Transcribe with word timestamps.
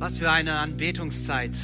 Was 0.00 0.16
für 0.16 0.30
eine 0.30 0.54
Anbetungszeit. 0.54 1.54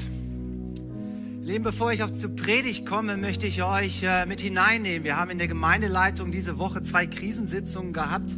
Lieben, 1.40 1.64
bevor 1.64 1.90
ich 1.92 2.02
auf 2.02 2.12
zur 2.12 2.36
Predigt 2.36 2.84
komme, 2.84 3.16
möchte 3.16 3.46
ich 3.46 3.62
euch 3.62 4.02
äh, 4.02 4.26
mit 4.26 4.42
hineinnehmen. 4.42 5.04
Wir 5.04 5.16
haben 5.16 5.30
in 5.30 5.38
der 5.38 5.48
Gemeindeleitung 5.48 6.32
diese 6.32 6.58
Woche 6.58 6.82
zwei 6.82 7.06
Krisensitzungen 7.06 7.94
gehabt. 7.94 8.36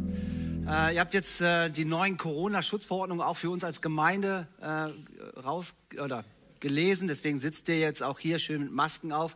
Äh, 0.65 0.95
ihr 0.95 1.01
habt 1.01 1.13
jetzt 1.13 1.41
äh, 1.41 1.69
die 1.69 1.83
neuen 1.83 2.15
Corona-Schutzverordnungen 2.15 3.21
auch 3.21 3.35
für 3.35 3.49
uns 3.49 3.65
als 3.65 3.81
Gemeinde 3.81 4.47
äh, 4.61 5.41
raus 5.41 5.75
oder 6.01 6.23
gelesen. 6.61 7.09
Deswegen 7.09 7.37
sitzt 7.37 7.67
ihr 7.67 7.79
jetzt 7.79 8.01
auch 8.01 8.19
hier 8.19 8.39
schön 8.39 8.61
mit 8.61 8.71
Masken 8.71 9.11
auf. 9.11 9.35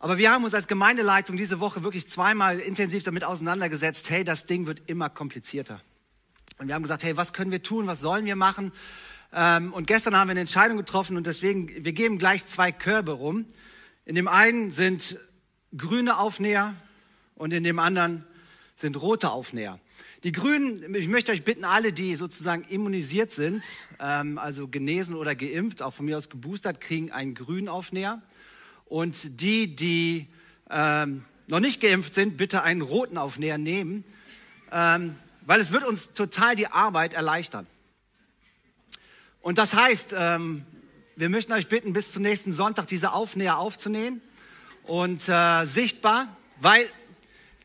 Aber 0.00 0.18
wir 0.18 0.32
haben 0.32 0.42
uns 0.42 0.54
als 0.54 0.66
Gemeindeleitung 0.66 1.36
diese 1.36 1.60
Woche 1.60 1.84
wirklich 1.84 2.08
zweimal 2.08 2.58
intensiv 2.58 3.04
damit 3.04 3.22
auseinandergesetzt. 3.22 4.10
Hey, 4.10 4.24
das 4.24 4.44
Ding 4.44 4.66
wird 4.66 4.90
immer 4.90 5.08
komplizierter. 5.08 5.80
Und 6.58 6.66
wir 6.66 6.74
haben 6.74 6.82
gesagt, 6.82 7.04
hey, 7.04 7.16
was 7.16 7.32
können 7.32 7.52
wir 7.52 7.62
tun? 7.62 7.86
Was 7.86 8.00
sollen 8.00 8.24
wir 8.24 8.34
machen? 8.34 8.72
Ähm, 9.32 9.72
und 9.72 9.86
gestern 9.86 10.16
haben 10.16 10.28
wir 10.28 10.32
eine 10.32 10.40
Entscheidung 10.40 10.76
getroffen 10.76 11.16
und 11.16 11.26
deswegen, 11.26 11.84
wir 11.84 11.92
geben 11.92 12.18
gleich 12.18 12.46
zwei 12.46 12.70
Körbe 12.70 13.12
rum. 13.12 13.46
In 14.04 14.14
dem 14.14 14.28
einen 14.28 14.70
sind 14.70 15.18
grüne 15.76 16.18
Aufnäher 16.18 16.74
und 17.34 17.52
in 17.52 17.64
dem 17.64 17.78
anderen 17.78 18.26
sind 18.76 19.00
rote 19.00 19.30
Aufnäher. 19.30 19.78
Die 20.24 20.32
Grünen, 20.32 20.94
ich 20.94 21.08
möchte 21.08 21.32
euch 21.32 21.44
bitten, 21.44 21.64
alle, 21.64 21.92
die 21.92 22.14
sozusagen 22.14 22.64
immunisiert 22.64 23.32
sind, 23.32 23.64
ähm, 23.98 24.38
also 24.38 24.68
genesen 24.68 25.16
oder 25.16 25.34
geimpft, 25.34 25.82
auch 25.82 25.92
von 25.94 26.06
mir 26.06 26.16
aus 26.16 26.28
geboostert, 26.28 26.80
kriegen 26.80 27.10
einen 27.10 27.34
grünen 27.34 27.68
Aufnäher. 27.68 28.22
Und 28.84 29.40
die, 29.40 29.74
die 29.74 30.28
ähm, 30.70 31.24
noch 31.48 31.60
nicht 31.60 31.80
geimpft 31.80 32.14
sind, 32.14 32.36
bitte 32.36 32.62
einen 32.62 32.82
roten 32.82 33.18
Aufnäher 33.18 33.58
nehmen, 33.58 34.04
ähm, 34.70 35.16
weil 35.40 35.60
es 35.60 35.72
wird 35.72 35.84
uns 35.84 36.12
total 36.12 36.54
die 36.54 36.68
Arbeit 36.68 37.14
erleichtern. 37.14 37.66
Und 39.42 39.58
das 39.58 39.74
heißt, 39.74 40.14
ähm, 40.16 40.64
wir 41.16 41.28
möchten 41.28 41.52
euch 41.52 41.66
bitten, 41.68 41.92
bis 41.92 42.12
zum 42.12 42.22
nächsten 42.22 42.52
Sonntag 42.52 42.86
diese 42.86 43.12
Aufnäher 43.12 43.58
aufzunehmen 43.58 44.22
und 44.84 45.28
äh, 45.28 45.64
sichtbar, 45.64 46.28
weil 46.60 46.88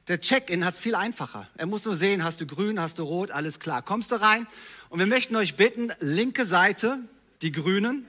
der 0.07 0.19
Check-in 0.19 0.65
hat 0.65 0.73
es 0.73 0.79
viel 0.79 0.95
einfacher. 0.95 1.47
Er 1.55 1.67
muss 1.67 1.85
nur 1.85 1.95
sehen, 1.95 2.23
hast 2.23 2.41
du 2.41 2.47
grün, 2.47 2.81
hast 2.81 2.97
du 2.97 3.03
rot, 3.03 3.29
alles 3.29 3.59
klar. 3.59 3.83
Kommst 3.83 4.11
du 4.11 4.15
rein? 4.15 4.47
Und 4.89 4.99
wir 4.99 5.05
möchten 5.05 5.35
euch 5.35 5.55
bitten, 5.55 5.91
linke 5.99 6.45
Seite 6.45 6.99
die 7.43 7.51
grünen, 7.51 8.07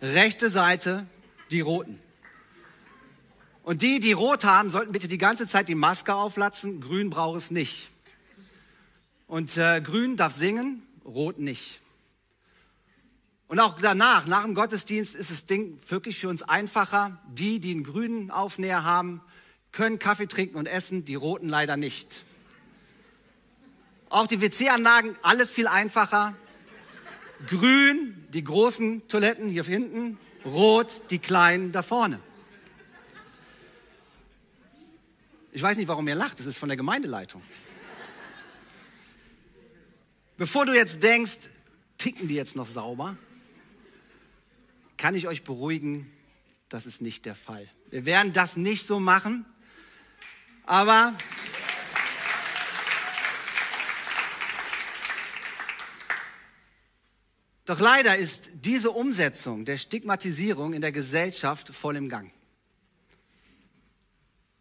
rechte 0.00 0.48
Seite 0.48 1.06
die 1.50 1.62
roten. 1.62 1.98
Und 3.64 3.82
die, 3.82 3.98
die 3.98 4.12
rot 4.12 4.44
haben, 4.44 4.70
sollten 4.70 4.92
bitte 4.92 5.08
die 5.08 5.18
ganze 5.18 5.48
Zeit 5.48 5.68
die 5.68 5.74
Maske 5.74 6.14
auflatzen. 6.14 6.80
Grün 6.80 7.10
braucht 7.10 7.38
es 7.38 7.50
nicht. 7.50 7.88
Und 9.26 9.56
äh, 9.56 9.80
grün 9.80 10.16
darf 10.16 10.32
singen, 10.32 10.86
rot 11.04 11.38
nicht. 11.38 11.80
Und 13.48 13.60
auch 13.60 13.76
danach, 13.80 14.26
nach 14.26 14.42
dem 14.42 14.54
Gottesdienst, 14.54 15.14
ist 15.14 15.30
das 15.30 15.46
Ding 15.46 15.78
wirklich 15.88 16.18
für 16.18 16.28
uns 16.28 16.42
einfacher. 16.42 17.20
Die, 17.28 17.60
die 17.60 17.70
einen 17.70 17.84
grünen 17.84 18.30
Aufnäher 18.30 18.82
haben, 18.82 19.20
können 19.70 19.98
Kaffee 19.98 20.26
trinken 20.26 20.56
und 20.56 20.66
essen, 20.66 21.04
die 21.04 21.14
roten 21.14 21.48
leider 21.48 21.76
nicht. 21.76 22.24
Auch 24.08 24.26
die 24.26 24.40
WC-Anlagen, 24.40 25.16
alles 25.22 25.50
viel 25.50 25.68
einfacher. 25.68 26.34
Grün, 27.46 28.24
die 28.30 28.42
großen 28.42 29.06
Toiletten 29.08 29.48
hier 29.48 29.64
hinten, 29.64 30.18
rot, 30.44 31.02
die 31.10 31.18
kleinen 31.18 31.70
da 31.70 31.82
vorne. 31.82 32.20
Ich 35.52 35.62
weiß 35.62 35.76
nicht, 35.76 35.88
warum 35.88 36.06
ihr 36.08 36.14
lacht, 36.14 36.38
das 36.38 36.46
ist 36.46 36.58
von 36.58 36.68
der 36.68 36.76
Gemeindeleitung. 36.76 37.42
Bevor 40.36 40.66
du 40.66 40.74
jetzt 40.74 41.02
denkst, 41.02 41.48
ticken 41.96 42.28
die 42.28 42.34
jetzt 42.34 42.56
noch 42.56 42.66
sauber? 42.66 43.16
Kann 44.96 45.14
ich 45.14 45.28
euch 45.28 45.44
beruhigen, 45.44 46.10
das 46.68 46.86
ist 46.86 47.00
nicht 47.00 47.24
der 47.26 47.34
Fall. 47.34 47.68
Wir 47.90 48.04
werden 48.04 48.32
das 48.32 48.56
nicht 48.56 48.86
so 48.86 48.98
machen, 48.98 49.44
aber 50.64 51.14
doch 57.64 57.78
leider 57.78 58.16
ist 58.16 58.50
diese 58.54 58.90
Umsetzung 58.90 59.64
der 59.64 59.76
Stigmatisierung 59.76 60.72
in 60.72 60.80
der 60.80 60.92
Gesellschaft 60.92 61.74
voll 61.74 61.96
im 61.96 62.08
Gang. 62.08 62.32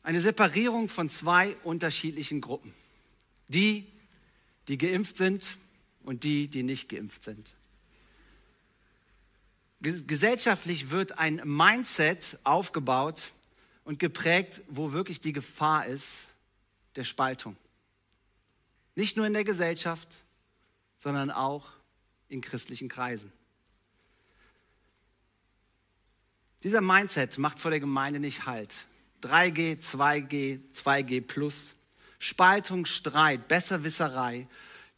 Eine 0.04 0.22
Separierung 0.22 0.88
von 0.88 1.10
zwei 1.10 1.56
unterschiedlichen 1.64 2.40
Gruppen. 2.40 2.74
Die, 3.48 3.88
die 4.68 4.78
geimpft 4.78 5.18
sind 5.18 5.44
und 6.04 6.24
die, 6.24 6.48
die 6.48 6.62
nicht 6.62 6.90
geimpft 6.90 7.24
sind. 7.24 7.52
Gesellschaftlich 9.82 10.90
wird 10.90 11.20
ein 11.20 11.42
Mindset 11.44 12.40
aufgebaut 12.44 13.32
und 13.84 14.00
geprägt, 14.00 14.62
wo 14.68 14.92
wirklich 14.92 15.22
die 15.22 15.34
Gefahr 15.34 15.86
ist 15.86 16.34
der 16.96 17.04
Spaltung. 17.04 17.56
Nicht 18.96 19.18
nur 19.18 19.28
in 19.28 19.34
der 19.34 19.44
Gesellschaft, 19.44 20.24
sondern 20.98 21.30
auch 21.30 21.70
in 22.30 22.42
christlichen 22.42 22.90
Kreisen. 22.90 23.32
Dieser 26.64 26.82
Mindset 26.82 27.38
macht 27.38 27.60
vor 27.60 27.70
der 27.70 27.80
Gemeinde 27.80 28.20
nicht 28.20 28.46
Halt. 28.46 28.88
3G, 29.22 29.80
2G, 29.80 30.60
2G 30.74 31.22
plus, 31.22 31.76
Spaltung, 32.18 32.86
Streit, 32.86 33.48
Besserwisserei, 33.48 34.48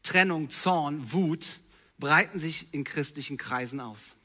Trennung, 0.04 0.50
Zorn, 0.50 1.12
Wut 1.12 1.60
breiten 1.98 2.40
sich 2.40 2.74
in 2.74 2.84
christlichen 2.84 3.38
Kreisen 3.38 3.80
aus. 3.80 4.16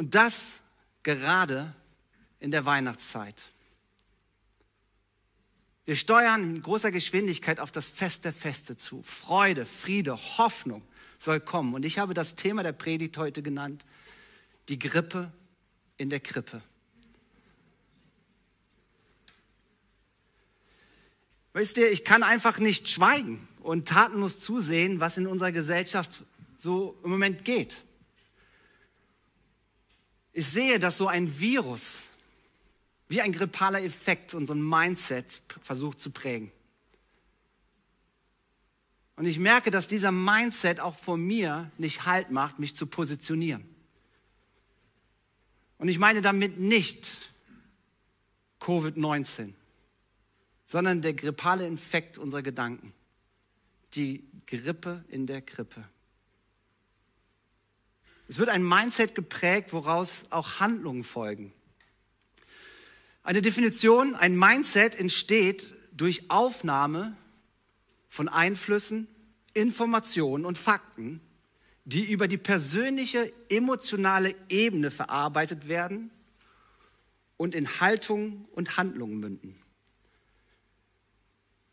Und 0.00 0.14
das 0.14 0.60
gerade 1.02 1.74
in 2.38 2.50
der 2.50 2.64
Weihnachtszeit. 2.64 3.44
Wir 5.84 5.94
steuern 5.94 6.42
in 6.42 6.62
großer 6.62 6.90
Geschwindigkeit 6.90 7.60
auf 7.60 7.70
das 7.70 7.90
Fest 7.90 8.24
der 8.24 8.32
Feste 8.32 8.78
zu. 8.78 9.02
Freude, 9.02 9.66
Friede, 9.66 10.16
Hoffnung 10.38 10.82
soll 11.18 11.38
kommen. 11.38 11.74
Und 11.74 11.84
ich 11.84 11.98
habe 11.98 12.14
das 12.14 12.34
Thema 12.34 12.62
der 12.62 12.72
Predigt 12.72 13.18
heute 13.18 13.42
genannt, 13.42 13.84
die 14.70 14.78
Grippe 14.78 15.30
in 15.98 16.08
der 16.08 16.20
Krippe. 16.20 16.62
Weißt 21.52 21.76
ihr, 21.76 21.92
ich 21.92 22.06
kann 22.06 22.22
einfach 22.22 22.58
nicht 22.58 22.88
schweigen 22.88 23.46
und 23.60 23.86
tatenlos 23.86 24.40
zusehen, 24.40 24.98
was 24.98 25.18
in 25.18 25.26
unserer 25.26 25.52
Gesellschaft 25.52 26.24
so 26.56 26.98
im 27.04 27.10
Moment 27.10 27.44
geht. 27.44 27.82
Ich 30.32 30.46
sehe, 30.46 30.78
dass 30.78 30.96
so 30.96 31.08
ein 31.08 31.40
Virus 31.40 32.10
wie 33.08 33.20
ein 33.20 33.32
grippaler 33.32 33.82
Effekt 33.82 34.34
unseren 34.34 34.66
Mindset 34.66 35.42
versucht 35.62 36.00
zu 36.00 36.10
prägen. 36.10 36.52
Und 39.16 39.26
ich 39.26 39.38
merke, 39.38 39.70
dass 39.70 39.86
dieser 39.86 40.12
Mindset 40.12 40.80
auch 40.80 40.96
vor 40.96 41.16
mir 41.18 41.70
nicht 41.76 42.06
Halt 42.06 42.30
macht, 42.30 42.58
mich 42.58 42.76
zu 42.76 42.86
positionieren. 42.86 43.68
Und 45.76 45.88
ich 45.88 45.98
meine 45.98 46.22
damit 46.22 46.58
nicht 46.58 47.18
Covid-19, 48.60 49.52
sondern 50.66 51.02
der 51.02 51.14
grippale 51.14 51.66
Infekt 51.66 52.16
unserer 52.16 52.42
Gedanken. 52.42 52.94
Die 53.94 54.24
Grippe 54.46 55.04
in 55.08 55.26
der 55.26 55.42
Krippe. 55.42 55.84
Es 58.30 58.38
wird 58.38 58.48
ein 58.48 58.62
Mindset 58.62 59.16
geprägt, 59.16 59.72
woraus 59.72 60.22
auch 60.30 60.60
Handlungen 60.60 61.02
folgen. 61.02 61.52
Eine 63.24 63.42
Definition, 63.42 64.14
ein 64.14 64.38
Mindset 64.38 64.94
entsteht 64.94 65.74
durch 65.90 66.30
Aufnahme 66.30 67.16
von 68.08 68.28
Einflüssen, 68.28 69.08
Informationen 69.52 70.44
und 70.44 70.58
Fakten, 70.58 71.20
die 71.84 72.04
über 72.04 72.28
die 72.28 72.36
persönliche, 72.36 73.32
emotionale 73.48 74.32
Ebene 74.48 74.92
verarbeitet 74.92 75.66
werden 75.66 76.12
und 77.36 77.52
in 77.52 77.80
Haltung 77.80 78.46
und 78.52 78.76
Handlungen 78.76 79.18
münden. 79.18 79.60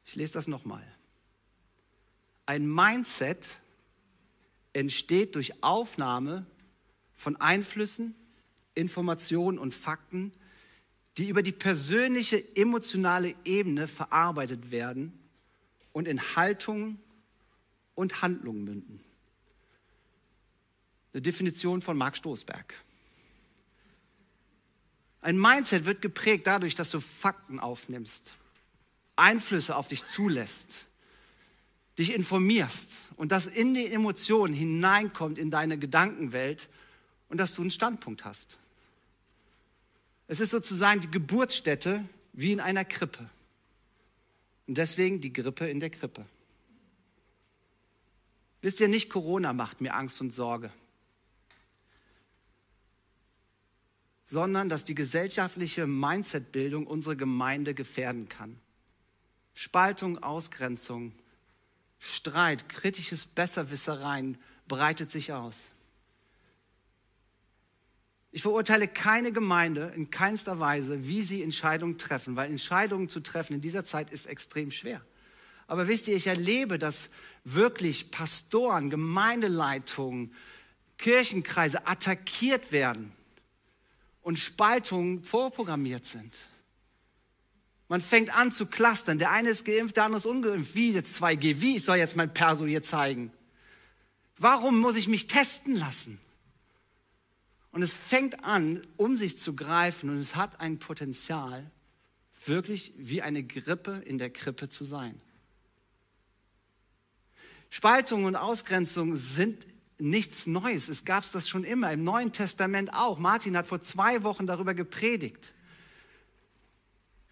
Ich 0.08 0.16
lese 0.16 0.34
das 0.34 0.48
nochmal. 0.48 0.84
Ein 2.48 2.68
Mindset 2.68 3.60
entsteht 4.78 5.36
durch 5.36 5.64
Aufnahme 5.64 6.46
von 7.16 7.36
Einflüssen, 7.38 8.16
Informationen 8.76 9.58
und 9.58 9.74
Fakten, 9.74 10.32
die 11.18 11.30
über 11.30 11.42
die 11.42 11.52
persönliche, 11.52 12.56
emotionale 12.56 13.36
Ebene 13.44 13.88
verarbeitet 13.88 14.70
werden 14.70 15.18
und 15.94 16.08
in 16.08 16.22
Haltung 16.36 17.00
und 17.96 18.22
Handlungen 18.22 18.64
münden. 18.64 19.00
Eine 21.14 21.24
Definition 21.24 21.82
von 21.82 21.98
Marc 21.98 22.18
Stoßberg. 22.18 22.76
Ein 25.22 25.40
Mindset 25.40 25.86
wird 25.86 26.04
geprägt 26.04 26.46
dadurch, 26.46 26.76
dass 26.76 26.92
du 26.92 27.00
Fakten 27.00 27.60
aufnimmst, 27.60 28.36
Einflüsse 29.16 29.76
auf 29.76 29.88
dich 29.88 30.06
zulässt, 30.06 30.87
dich 31.98 32.14
informierst 32.14 33.10
und 33.16 33.32
das 33.32 33.48
in 33.48 33.74
die 33.74 33.92
Emotionen 33.92 34.54
hineinkommt 34.54 35.38
in 35.38 35.50
deine 35.50 35.78
Gedankenwelt 35.78 36.70
und 37.30 37.38
dass 37.38 37.54
du 37.54 37.62
einen 37.62 37.72
Standpunkt 37.72 38.26
hast. 38.26 38.58
Es 40.28 40.40
ist 40.40 40.52
sozusagen 40.52 41.02
die 41.02 41.12
Geburtsstätte 41.12 42.08
wie 42.34 42.52
in 42.52 42.60
einer 42.60 42.86
Krippe. 42.86 43.30
Und 44.68 44.78
deswegen 44.78 45.22
die 45.22 45.34
Grippe 45.34 45.68
in 45.68 45.80
der 45.80 45.90
Krippe. 45.90 46.26
Wisst 48.62 48.82
ihr, 48.82 48.88
nicht 48.88 49.10
Corona 49.10 49.54
macht 49.54 49.82
mir 49.82 49.96
Angst 49.96 50.20
und 50.20 50.32
Sorge, 50.32 50.72
sondern 54.26 54.68
dass 54.68 54.84
die 54.84 54.96
gesellschaftliche 54.96 55.88
Mindsetbildung 55.88 56.86
unsere 56.86 57.16
Gemeinde 57.16 57.74
gefährden 57.74 58.28
kann. 58.28 58.60
Spaltung, 59.54 60.22
Ausgrenzung, 60.22 61.14
Streit, 62.00 62.70
kritisches 62.70 63.26
Besserwissereien 63.26 64.38
breitet 64.68 65.12
sich 65.12 65.34
aus. 65.34 65.72
Ich 68.32 68.42
verurteile 68.42 68.88
keine 68.88 69.32
Gemeinde 69.32 69.92
in 69.96 70.12
keinster 70.12 70.60
Weise, 70.60 71.08
wie 71.08 71.24
sie 71.24 71.42
Entscheidungen 71.42 71.98
treffen, 71.98 72.36
weil 72.36 72.52
Entscheidungen 72.52 73.10
zu 73.10 73.20
treffen 73.20 73.54
in 73.54 73.62
dieser 73.62 73.86
Zeit 73.86 74.12
ist 74.12 74.28
extrem 74.28 74.70
schwer. 74.72 75.02
Aber 75.66 75.88
wisst 75.88 76.08
ihr, 76.08 76.16
ich 76.16 76.28
erlebe, 76.28 76.78
dass 76.78 77.10
wirklich 77.44 78.12
Pastoren, 78.12 78.90
Gemeindeleitungen, 78.90 80.34
Kirchenkreise 80.98 81.88
attackiert 81.88 82.72
werden 82.72 83.12
und 84.22 84.40
Spaltungen 84.40 85.24
vorprogrammiert 85.24 86.06
sind. 86.06 86.48
Man 87.90 88.02
fängt 88.02 88.36
an 88.36 88.52
zu 88.52 88.66
clustern. 88.66 89.18
Der 89.18 89.32
eine 89.32 89.50
ist 89.50 89.66
geimpft, 89.66 89.96
der 89.96 90.04
andere 90.04 90.20
ist 90.20 90.26
ungeimpft. 90.26 90.76
Wie 90.76 90.92
jetzt 90.92 91.22
2G? 91.22 91.62
Wie? 91.62 91.78
Ich 91.78 91.86
soll 91.86 91.98
jetzt 91.98 92.16
mein 92.16 92.34
Perso 92.34 92.66
hier 92.66 92.84
zeigen. 92.84 93.32
Warum 94.38 94.80
muss 94.80 94.96
ich 94.96 95.08
mich 95.08 95.28
testen 95.28 95.76
lassen? 95.76 96.20
Und 97.72 97.82
es 97.82 97.96
fängt 97.96 98.44
an, 98.44 98.86
um 98.98 99.16
sich 99.16 99.38
zu 99.38 99.56
greifen 99.56 100.10
und 100.10 100.20
es 100.20 100.36
hat 100.36 100.62
ein 100.62 100.80
Potenzial, 100.80 101.70
wirklich 102.46 102.94
wie 102.98 103.22
eine 103.22 103.44
Grippe 103.44 104.02
in 104.06 104.18
der 104.18 104.30
Krippe 104.30 104.70
zu 104.70 104.84
sein. 104.84 105.20
Spaltung 107.70 108.26
und 108.26 108.36
Ausgrenzung 108.36 109.16
sind 109.16 109.68
nichts 110.00 110.48
Neues. 110.48 110.90
Es 110.90 111.06
gab 111.06 111.30
das 111.32 111.50
schon 111.50 111.64
immer, 111.64 111.92
im 111.92 112.04
Neuen 112.04 112.32
Testament 112.32 112.94
auch. 112.94 113.20
Martin 113.20 113.58
hat 113.58 113.68
vor 113.68 113.82
zwei 113.82 114.24
Wochen 114.24 114.48
darüber 114.48 114.74
gepredigt. 114.74 115.54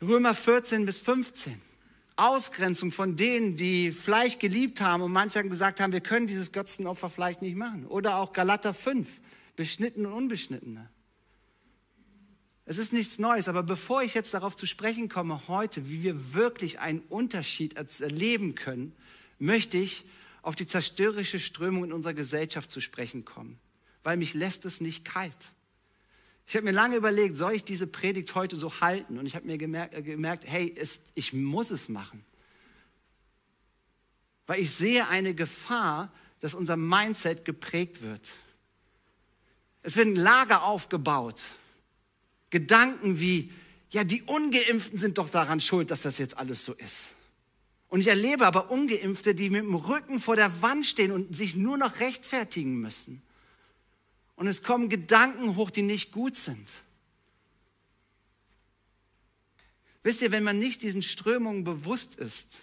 Römer 0.01 0.35
14 0.35 0.85
bis 0.85 0.99
15. 0.99 1.59
Ausgrenzung 2.17 2.91
von 2.91 3.15
denen, 3.15 3.55
die 3.55 3.91
Fleisch 3.91 4.39
geliebt 4.39 4.81
haben 4.81 5.03
und 5.03 5.11
manche 5.11 5.39
haben 5.39 5.49
gesagt 5.49 5.79
haben, 5.79 5.91
wir 5.91 6.01
können 6.01 6.27
dieses 6.27 6.51
Götzenopfer 6.51 7.09
vielleicht 7.09 7.41
nicht 7.41 7.55
machen. 7.55 7.85
Oder 7.87 8.17
auch 8.17 8.33
Galater 8.33 8.73
5, 8.73 9.07
beschnitten 9.55 10.05
und 10.05 10.13
unbeschnittene. 10.13 10.89
Es 12.65 12.77
ist 12.77 12.93
nichts 12.93 13.19
Neues, 13.19 13.47
aber 13.47 13.63
bevor 13.63 14.01
ich 14.01 14.13
jetzt 14.15 14.33
darauf 14.33 14.55
zu 14.55 14.65
sprechen 14.65 15.07
komme 15.07 15.47
heute, 15.47 15.87
wie 15.89 16.03
wir 16.03 16.33
wirklich 16.33 16.79
einen 16.79 16.99
Unterschied 17.09 17.75
erleben 17.75 18.55
können, 18.55 18.93
möchte 19.37 19.77
ich 19.77 20.05
auf 20.41 20.55
die 20.55 20.67
zerstörerische 20.67 21.39
Strömung 21.39 21.85
in 21.85 21.93
unserer 21.93 22.13
Gesellschaft 22.13 22.71
zu 22.71 22.81
sprechen 22.81 23.23
kommen, 23.23 23.59
weil 24.03 24.17
mich 24.17 24.33
lässt 24.33 24.65
es 24.65 24.81
nicht 24.81 25.05
kalt. 25.05 25.53
Ich 26.47 26.55
habe 26.55 26.65
mir 26.65 26.71
lange 26.71 26.95
überlegt, 26.95 27.37
soll 27.37 27.53
ich 27.53 27.63
diese 27.63 27.87
Predigt 27.87 28.35
heute 28.35 28.55
so 28.55 28.79
halten? 28.81 29.17
Und 29.17 29.25
ich 29.25 29.35
habe 29.35 29.47
mir 29.47 29.57
gemerkt, 29.57 29.95
äh, 29.95 30.01
gemerkt 30.01 30.45
hey, 30.47 30.73
es, 30.77 30.99
ich 31.15 31.33
muss 31.33 31.71
es 31.71 31.89
machen. 31.89 32.23
Weil 34.45 34.61
ich 34.61 34.71
sehe 34.71 35.07
eine 35.07 35.33
Gefahr, 35.33 36.11
dass 36.39 36.53
unser 36.53 36.77
Mindset 36.77 37.45
geprägt 37.45 38.03
wird. 38.03 38.33
Es 39.81 39.95
werden 39.95 40.15
Lager 40.15 40.63
aufgebaut. 40.63 41.41
Gedanken 42.51 43.19
wie, 43.19 43.51
ja, 43.89 44.03
die 44.03 44.21
ungeimpften 44.23 44.99
sind 44.99 45.17
doch 45.17 45.29
daran 45.29 45.59
schuld, 45.59 45.89
dass 45.89 46.03
das 46.03 46.19
jetzt 46.19 46.37
alles 46.37 46.63
so 46.63 46.73
ist. 46.73 47.15
Und 47.87 48.01
ich 48.01 48.07
erlebe 48.07 48.45
aber 48.45 48.69
ungeimpfte, 48.69 49.33
die 49.33 49.49
mit 49.49 49.61
dem 49.61 49.75
Rücken 49.75 50.19
vor 50.19 50.35
der 50.35 50.61
Wand 50.61 50.85
stehen 50.85 51.11
und 51.11 51.35
sich 51.35 51.55
nur 51.55 51.77
noch 51.77 51.99
rechtfertigen 51.99 52.75
müssen. 52.79 53.21
Und 54.35 54.47
es 54.47 54.63
kommen 54.63 54.89
Gedanken 54.89 55.55
hoch, 55.55 55.71
die 55.71 55.81
nicht 55.81 56.11
gut 56.11 56.35
sind. 56.35 56.69
Wisst 60.03 60.21
ihr, 60.21 60.31
wenn 60.31 60.43
man 60.43 60.59
nicht 60.59 60.83
diesen 60.83 61.01
Strömungen 61.01 61.63
bewusst 61.63 62.15
ist, 62.15 62.61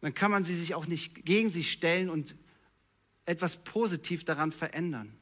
dann 0.00 0.14
kann 0.14 0.30
man 0.30 0.44
sie 0.44 0.54
sich 0.54 0.74
auch 0.74 0.86
nicht 0.86 1.24
gegen 1.24 1.50
sich 1.50 1.72
stellen 1.72 2.08
und 2.08 2.36
etwas 3.24 3.56
positiv 3.64 4.24
daran 4.24 4.52
verändern. 4.52 5.12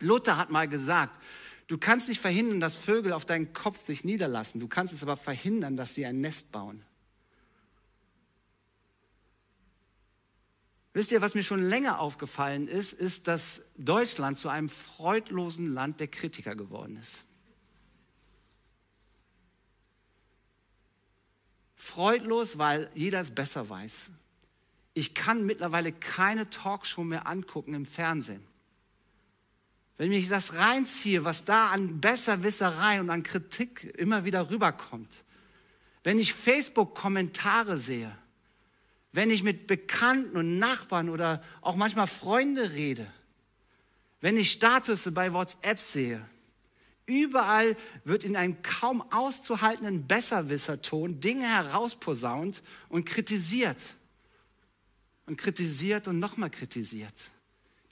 Luther 0.00 0.36
hat 0.36 0.50
mal 0.50 0.68
gesagt, 0.68 1.20
du 1.66 1.76
kannst 1.76 2.08
nicht 2.08 2.20
verhindern, 2.20 2.60
dass 2.60 2.76
Vögel 2.76 3.12
auf 3.12 3.24
deinen 3.24 3.52
Kopf 3.52 3.84
sich 3.84 4.04
niederlassen, 4.04 4.60
du 4.60 4.68
kannst 4.68 4.94
es 4.94 5.02
aber 5.02 5.16
verhindern, 5.16 5.76
dass 5.76 5.94
sie 5.94 6.06
ein 6.06 6.20
Nest 6.20 6.50
bauen. 6.50 6.82
Wisst 10.94 11.10
ihr, 11.10 11.20
was 11.20 11.34
mir 11.34 11.42
schon 11.42 11.60
länger 11.60 11.98
aufgefallen 11.98 12.68
ist, 12.68 12.92
ist, 12.92 13.26
dass 13.26 13.62
Deutschland 13.76 14.38
zu 14.38 14.48
einem 14.48 14.68
freudlosen 14.68 15.74
Land 15.74 15.98
der 15.98 16.06
Kritiker 16.06 16.54
geworden 16.54 16.96
ist. 16.96 17.26
Freudlos, 21.74 22.58
weil 22.58 22.88
jeder 22.94 23.20
es 23.20 23.32
besser 23.32 23.68
weiß. 23.68 24.12
Ich 24.94 25.14
kann 25.14 25.44
mittlerweile 25.44 25.90
keine 25.90 26.48
Talkshow 26.48 27.02
mehr 27.02 27.26
angucken 27.26 27.74
im 27.74 27.86
Fernsehen. 27.86 28.46
Wenn 29.96 30.12
ich 30.12 30.28
das 30.28 30.54
reinziehe, 30.54 31.24
was 31.24 31.44
da 31.44 31.66
an 31.66 32.00
Besserwisserei 32.00 33.00
und 33.00 33.10
an 33.10 33.24
Kritik 33.24 33.92
immer 33.98 34.24
wieder 34.24 34.48
rüberkommt, 34.48 35.24
wenn 36.04 36.20
ich 36.20 36.34
Facebook-Kommentare 36.34 37.78
sehe, 37.78 38.16
wenn 39.14 39.30
ich 39.30 39.44
mit 39.44 39.68
Bekannten 39.68 40.36
und 40.36 40.58
Nachbarn 40.58 41.08
oder 41.08 41.40
auch 41.60 41.76
manchmal 41.76 42.08
Freunde 42.08 42.72
rede, 42.72 43.06
wenn 44.20 44.36
ich 44.36 44.50
Status 44.50 45.08
bei 45.14 45.32
WhatsApp 45.32 45.78
sehe, 45.78 46.28
überall 47.06 47.76
wird 48.02 48.24
in 48.24 48.34
einem 48.34 48.60
kaum 48.62 49.02
auszuhaltenden 49.12 50.08
Besserwisserton 50.08 51.20
Dinge 51.20 51.46
herausposaunt 51.46 52.60
und 52.88 53.06
kritisiert. 53.06 53.94
Und 55.26 55.36
kritisiert 55.38 56.08
und 56.08 56.18
nochmal 56.18 56.50
kritisiert. 56.50 57.30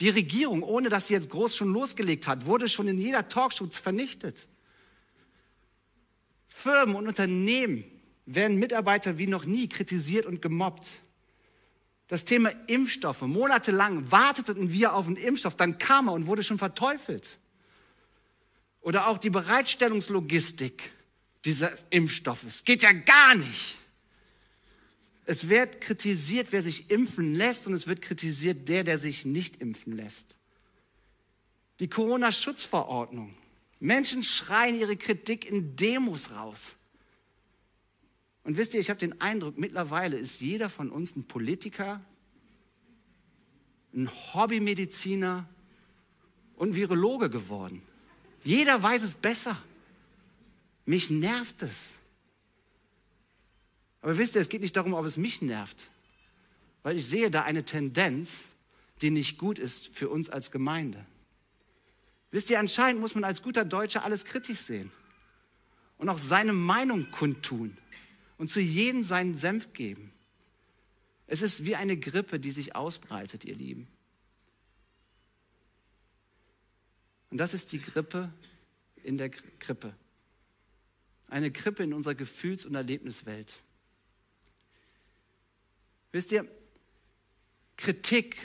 Die 0.00 0.10
Regierung, 0.10 0.64
ohne 0.64 0.88
dass 0.88 1.06
sie 1.06 1.14
jetzt 1.14 1.30
groß 1.30 1.55
schon 1.55 1.72
losgelegt 1.72 2.26
hat, 2.26 2.46
wurde 2.46 2.69
schon 2.69 2.88
in 2.88 3.00
jeder 3.00 3.29
Talkshow 3.29 3.69
vernichtet. 3.70 4.48
Firmen 6.48 6.96
und 6.96 7.06
Unternehmen 7.06 7.84
werden 8.26 8.58
Mitarbeiter 8.58 9.19
wie 9.19 9.29
noch 9.29 9.44
nie 9.44 9.69
kritisiert 9.69 10.26
und 10.26 10.43
gemobbt 10.43 11.00
das 12.12 12.26
Thema 12.26 12.50
Impfstoffe. 12.66 13.22
Monatelang 13.22 14.12
warteten 14.12 14.70
wir 14.70 14.92
auf 14.92 15.06
einen 15.06 15.16
Impfstoff, 15.16 15.56
dann 15.56 15.78
kam 15.78 16.08
er 16.08 16.12
und 16.12 16.26
wurde 16.26 16.42
schon 16.42 16.58
verteufelt. 16.58 17.38
Oder 18.82 19.06
auch 19.06 19.16
die 19.16 19.31
Bereitstellungslogistik 19.31 20.92
dieses 21.46 21.86
Impfstoffes. 21.88 22.66
Geht 22.66 22.82
ja 22.82 22.92
gar 22.92 23.34
nicht. 23.34 23.78
Es 25.24 25.48
wird 25.48 25.81
kritisiert, 25.81 26.48
wer 26.50 26.60
sich 26.60 26.90
impfen 26.90 27.34
lässt 27.34 27.66
und 27.66 27.72
es 27.72 27.86
wird 27.86 28.02
kritisiert 28.02 28.69
der, 28.69 28.84
der 28.84 28.98
sich 28.98 29.24
nicht 29.24 29.62
impfen 29.62 29.96
lässt. 29.96 30.36
Die 31.81 31.88
Corona-Schutzverordnung. 31.88 33.34
Menschen 33.81 34.22
schreien 34.22 34.78
ihre 34.78 34.98
Kritik 34.98 35.48
in 35.48 35.76
Demos 35.76 36.32
raus. 36.32 36.76
Und 38.44 38.56
wisst 38.56 38.75
ihr, 38.75 38.81
ich 38.81 38.91
habe 38.91 38.99
den 38.99 39.20
Eindruck, 39.20 39.58
mittlerweile 39.58 40.17
ist 40.17 40.41
jeder 40.41 40.69
von 40.69 40.91
uns 40.91 41.15
ein 41.15 41.25
Politiker, 41.25 42.01
ein 43.94 44.08
Hobbymediziner 44.08 45.46
und 46.56 46.75
Virologe 46.75 47.31
geworden. 47.31 47.82
Jeder 48.43 48.82
weiß 48.82 49.03
es 49.03 49.15
besser. 49.15 49.56
Mich 50.84 51.11
nervt 51.11 51.63
es. 51.63 51.99
Aber 54.01 54.19
wisst 54.19 54.34
ihr, 54.34 54.41
es 54.41 54.49
geht 54.49 54.63
nicht 54.63 54.77
darum, 54.77 54.94
ob 54.94 55.05
es 55.05 55.17
mich 55.17 55.43
nervt, 55.43 55.91
weil 56.82 56.96
ich 56.96 57.06
sehe 57.06 57.31
da 57.31 57.43
eine 57.43 57.65
Tendenz, 57.65 58.49
die 59.01 59.11
nicht 59.11 59.39
gut 59.39 59.61
ist 59.61 59.89
für 59.89 60.08
uns 60.08 60.29
als 60.29 60.51
Gemeinde. 60.51 61.05
Wisst 62.32 62.51
ihr, 62.51 62.58
anscheinend 62.58 63.01
muss 63.01 63.15
man 63.15 63.22
als 63.22 63.43
guter 63.43 63.65
Deutscher 63.65 64.05
alles 64.05 64.25
kritisch 64.25 64.58
sehen 64.58 64.91
und 65.99 66.08
auch 66.08 66.19
seine 66.19 66.53
Meinung 66.53 67.08
kundtun 67.13 67.77
und 68.43 68.49
zu 68.49 68.58
jedem 68.58 69.05
seinen 69.05 69.39
Senf 69.39 69.72
geben. 69.72 70.13
Es 71.29 71.43
ist 71.43 71.65
wie 71.65 71.77
eine 71.77 71.96
Grippe, 71.96 72.41
die 72.41 72.51
sich 72.51 72.75
ausbreitet, 72.75 73.44
ihr 73.44 73.55
Lieben. 73.55 73.87
Und 77.31 77.39
das 77.39 77.55
ist 77.55 77.70
die 77.70 77.81
Grippe 77.81 78.32
in 79.05 79.17
der 79.17 79.31
Krippe. 79.31 79.94
Eine 81.29 81.53
Krippe 81.53 81.84
in 81.84 81.94
unserer 81.94 82.17
Gefühls- 82.17 82.67
und 82.67 82.75
Erlebniswelt. 82.75 83.55
Wisst 86.11 86.32
ihr, 86.32 86.44
Kritik 87.77 88.39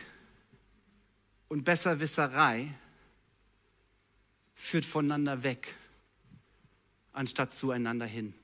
und 1.47 1.63
Besserwisserei 1.63 2.71
führt 4.53 4.85
voneinander 4.85 5.41
weg, 5.41 5.73
anstatt 7.13 7.51
zueinander 7.51 8.05
hin. 8.05 8.35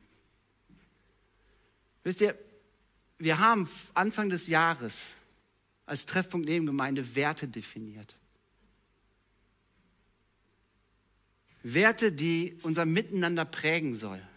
Wisst 2.03 2.21
ihr, 2.21 2.37
wir 3.17 3.39
haben 3.39 3.69
Anfang 3.93 4.29
des 4.29 4.47
Jahres 4.47 5.17
als 5.85 6.05
Treffpunkt 6.05 6.47
Nebengemeinde 6.47 7.15
Werte 7.15 7.47
definiert. 7.47 8.17
Werte, 11.63 12.11
die 12.11 12.57
unser 12.63 12.85
Miteinander 12.85 13.45
prägen 13.45 13.95
sollen, 13.95 14.27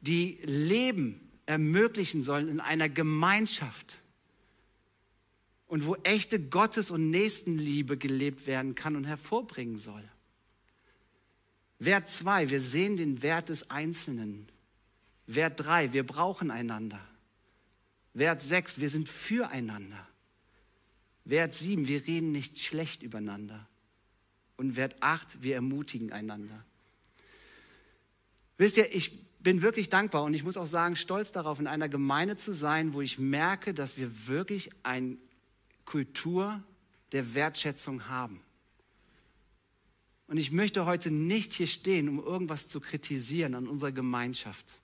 die 0.00 0.38
Leben 0.42 1.20
ermöglichen 1.46 2.22
sollen 2.22 2.48
in 2.48 2.60
einer 2.60 2.88
Gemeinschaft 2.88 4.00
und 5.68 5.86
wo 5.86 5.94
echte 5.96 6.40
Gottes- 6.40 6.90
und 6.90 7.10
Nächstenliebe 7.10 7.96
gelebt 7.96 8.46
werden 8.46 8.74
kann 8.74 8.96
und 8.96 9.04
hervorbringen 9.04 9.78
soll. 9.78 10.02
Wert 11.78 12.10
2, 12.10 12.50
wir 12.50 12.60
sehen 12.60 12.96
den 12.96 13.22
Wert 13.22 13.50
des 13.50 13.70
Einzelnen. 13.70 14.48
Wert 15.28 15.60
3, 15.60 15.92
wir 15.92 16.06
brauchen 16.06 16.50
einander. 16.50 17.00
Wert 18.14 18.40
6, 18.40 18.80
wir 18.80 18.88
sind 18.88 19.10
füreinander. 19.10 20.08
Wert 21.26 21.54
7, 21.54 21.86
wir 21.86 22.06
reden 22.06 22.32
nicht 22.32 22.58
schlecht 22.58 23.02
übereinander. 23.02 23.68
Und 24.56 24.76
Wert 24.76 24.96
8, 25.00 25.42
wir 25.42 25.54
ermutigen 25.54 26.12
einander. 26.12 26.64
Wisst 28.56 28.78
ihr, 28.78 28.92
ich 28.94 29.22
bin 29.40 29.60
wirklich 29.60 29.90
dankbar 29.90 30.24
und 30.24 30.32
ich 30.32 30.44
muss 30.44 30.56
auch 30.56 30.66
sagen, 30.66 30.96
stolz 30.96 31.30
darauf, 31.30 31.60
in 31.60 31.66
einer 31.66 31.90
Gemeinde 31.90 32.38
zu 32.38 32.54
sein, 32.54 32.94
wo 32.94 33.02
ich 33.02 33.18
merke, 33.18 33.74
dass 33.74 33.98
wir 33.98 34.28
wirklich 34.28 34.70
eine 34.82 35.18
Kultur 35.84 36.62
der 37.12 37.34
Wertschätzung 37.34 38.08
haben. 38.08 38.40
Und 40.26 40.38
ich 40.38 40.52
möchte 40.52 40.86
heute 40.86 41.10
nicht 41.10 41.52
hier 41.52 41.66
stehen, 41.66 42.08
um 42.08 42.18
irgendwas 42.18 42.66
zu 42.66 42.80
kritisieren 42.80 43.54
an 43.54 43.68
unserer 43.68 43.92
Gemeinschaft, 43.92 44.80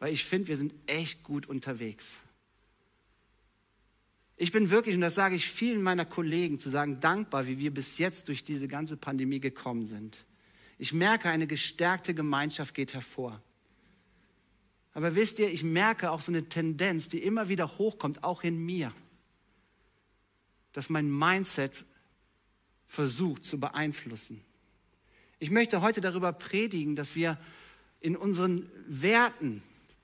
weil 0.00 0.12
ich 0.12 0.24
finde, 0.24 0.48
wir 0.48 0.56
sind 0.56 0.74
echt 0.86 1.22
gut 1.22 1.46
unterwegs. 1.46 2.22
Ich 4.36 4.50
bin 4.50 4.70
wirklich, 4.70 4.94
und 4.94 5.02
das 5.02 5.14
sage 5.14 5.36
ich 5.36 5.46
vielen 5.46 5.82
meiner 5.82 6.06
Kollegen, 6.06 6.58
zu 6.58 6.70
sagen, 6.70 6.98
dankbar, 6.98 7.46
wie 7.46 7.58
wir 7.58 7.72
bis 7.72 7.98
jetzt 7.98 8.28
durch 8.28 8.42
diese 8.42 8.66
ganze 8.66 8.96
Pandemie 8.96 9.38
gekommen 9.38 9.86
sind. 9.86 10.24
Ich 10.78 10.94
merke, 10.94 11.28
eine 11.28 11.46
gestärkte 11.46 12.14
Gemeinschaft 12.14 12.74
geht 12.74 12.94
hervor. 12.94 13.42
Aber 14.94 15.14
wisst 15.14 15.38
ihr, 15.38 15.50
ich 15.50 15.62
merke 15.62 16.10
auch 16.10 16.22
so 16.22 16.32
eine 16.32 16.48
Tendenz, 16.48 17.08
die 17.08 17.22
immer 17.22 17.50
wieder 17.50 17.78
hochkommt, 17.78 18.24
auch 18.24 18.42
in 18.42 18.56
mir, 18.64 18.94
dass 20.72 20.88
mein 20.88 21.10
Mindset 21.10 21.84
versucht 22.88 23.44
zu 23.44 23.60
beeinflussen. 23.60 24.40
Ich 25.38 25.50
möchte 25.50 25.82
heute 25.82 26.00
darüber 26.00 26.32
predigen, 26.32 26.96
dass 26.96 27.14
wir 27.14 27.38
in 28.00 28.16
unseren 28.16 28.70
Werten 28.86 29.62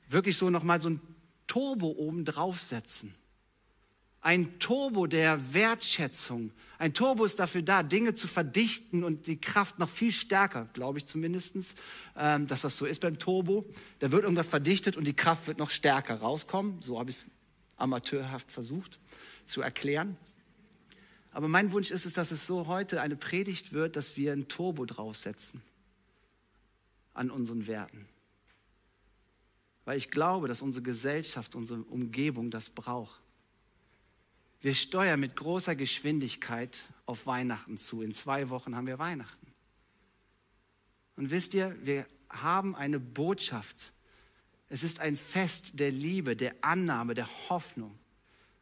wirklich 0.08 0.36
so 0.36 0.50
nochmal 0.50 0.80
so 0.80 0.90
ein 0.90 1.00
Turbo 1.46 1.88
oben 1.88 2.24
draufsetzen 2.24 3.14
ein 4.26 4.58
Turbo 4.58 5.06
der 5.06 5.54
Wertschätzung. 5.54 6.50
Ein 6.78 6.92
Turbo 6.94 7.24
ist 7.24 7.38
dafür 7.38 7.62
da, 7.62 7.84
Dinge 7.84 8.12
zu 8.12 8.26
verdichten 8.26 9.04
und 9.04 9.28
die 9.28 9.40
Kraft 9.40 9.78
noch 9.78 9.88
viel 9.88 10.10
stärker, 10.10 10.68
glaube 10.72 10.98
ich 10.98 11.06
zumindest, 11.06 11.76
ähm, 12.16 12.48
dass 12.48 12.62
das 12.62 12.76
so 12.76 12.86
ist 12.86 13.00
beim 13.02 13.20
Turbo. 13.20 13.64
Da 14.00 14.10
wird 14.10 14.24
irgendwas 14.24 14.48
verdichtet 14.48 14.96
und 14.96 15.06
die 15.06 15.14
Kraft 15.14 15.46
wird 15.46 15.58
noch 15.58 15.70
stärker 15.70 16.16
rauskommen. 16.16 16.82
So 16.82 16.98
habe 16.98 17.10
ich 17.10 17.18
es 17.18 17.26
amateurhaft 17.76 18.50
versucht 18.50 18.98
zu 19.44 19.60
erklären. 19.60 20.16
Aber 21.30 21.46
mein 21.46 21.70
Wunsch 21.70 21.92
ist 21.92 22.04
es, 22.04 22.12
dass 22.12 22.32
es 22.32 22.48
so 22.48 22.66
heute 22.66 23.02
eine 23.02 23.14
Predigt 23.14 23.72
wird, 23.72 23.94
dass 23.94 24.16
wir 24.16 24.32
ein 24.32 24.48
Turbo 24.48 24.86
draufsetzen 24.86 25.62
an 27.14 27.30
unseren 27.30 27.68
Werten. 27.68 28.08
Weil 29.86 29.96
ich 29.96 30.10
glaube, 30.10 30.48
dass 30.48 30.60
unsere 30.60 30.82
Gesellschaft, 30.82 31.54
unsere 31.54 31.80
Umgebung 31.84 32.50
das 32.50 32.68
braucht. 32.68 33.22
Wir 34.60 34.74
steuern 34.74 35.20
mit 35.20 35.36
großer 35.36 35.76
Geschwindigkeit 35.76 36.86
auf 37.06 37.26
Weihnachten 37.26 37.78
zu. 37.78 38.02
In 38.02 38.12
zwei 38.12 38.50
Wochen 38.50 38.74
haben 38.74 38.88
wir 38.88 38.98
Weihnachten. 38.98 39.46
Und 41.14 41.30
wisst 41.30 41.54
ihr, 41.54 41.76
wir 41.82 42.04
haben 42.28 42.74
eine 42.74 42.98
Botschaft. 42.98 43.92
Es 44.68 44.82
ist 44.82 44.98
ein 45.00 45.14
Fest 45.14 45.78
der 45.78 45.92
Liebe, 45.92 46.34
der 46.34 46.54
Annahme, 46.62 47.14
der 47.14 47.28
Hoffnung. 47.48 47.96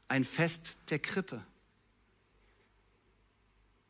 Ein 0.08 0.24
Fest 0.24 0.76
der 0.90 0.98
Krippe. 0.98 1.42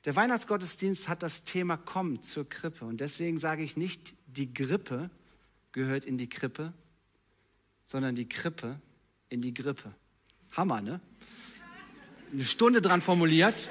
Der 0.04 0.14
Weihnachtsgottesdienst 0.14 1.08
hat 1.08 1.24
das 1.24 1.42
Thema 1.42 1.76
Kommen 1.76 2.22
zur 2.22 2.48
Krippe. 2.48 2.84
Und 2.84 3.00
deswegen 3.00 3.40
sage 3.40 3.64
ich 3.64 3.76
nicht, 3.76 4.14
die 4.28 4.54
Grippe 4.54 5.10
gehört 5.72 6.04
in 6.04 6.16
die 6.16 6.28
Krippe, 6.28 6.72
sondern 7.84 8.14
die 8.14 8.28
Krippe 8.28 8.80
in 9.28 9.40
die 9.40 9.54
Grippe. 9.54 9.92
Hammer, 10.52 10.80
ne? 10.80 11.00
eine 12.32 12.44
Stunde 12.44 12.80
dran 12.80 13.00
formuliert. 13.00 13.68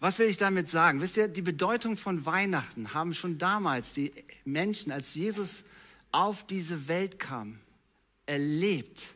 Was 0.00 0.18
will 0.18 0.28
ich 0.28 0.36
damit 0.36 0.68
sagen? 0.68 1.00
Wisst 1.00 1.16
ihr, 1.16 1.28
die 1.28 1.42
Bedeutung 1.42 1.96
von 1.96 2.26
Weihnachten 2.26 2.92
haben 2.92 3.14
schon 3.14 3.38
damals 3.38 3.92
die 3.92 4.12
Menschen, 4.44 4.92
als 4.92 5.14
Jesus 5.14 5.64
auf 6.12 6.46
diese 6.46 6.88
Welt 6.88 7.18
kam, 7.18 7.58
erlebt, 8.26 9.14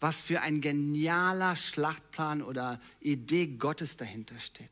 was 0.00 0.20
für 0.20 0.40
ein 0.40 0.60
genialer 0.60 1.56
Schlachtplan 1.56 2.42
oder 2.42 2.80
Idee 3.00 3.46
Gottes 3.46 3.96
dahinter 3.96 4.38
steht. 4.38 4.70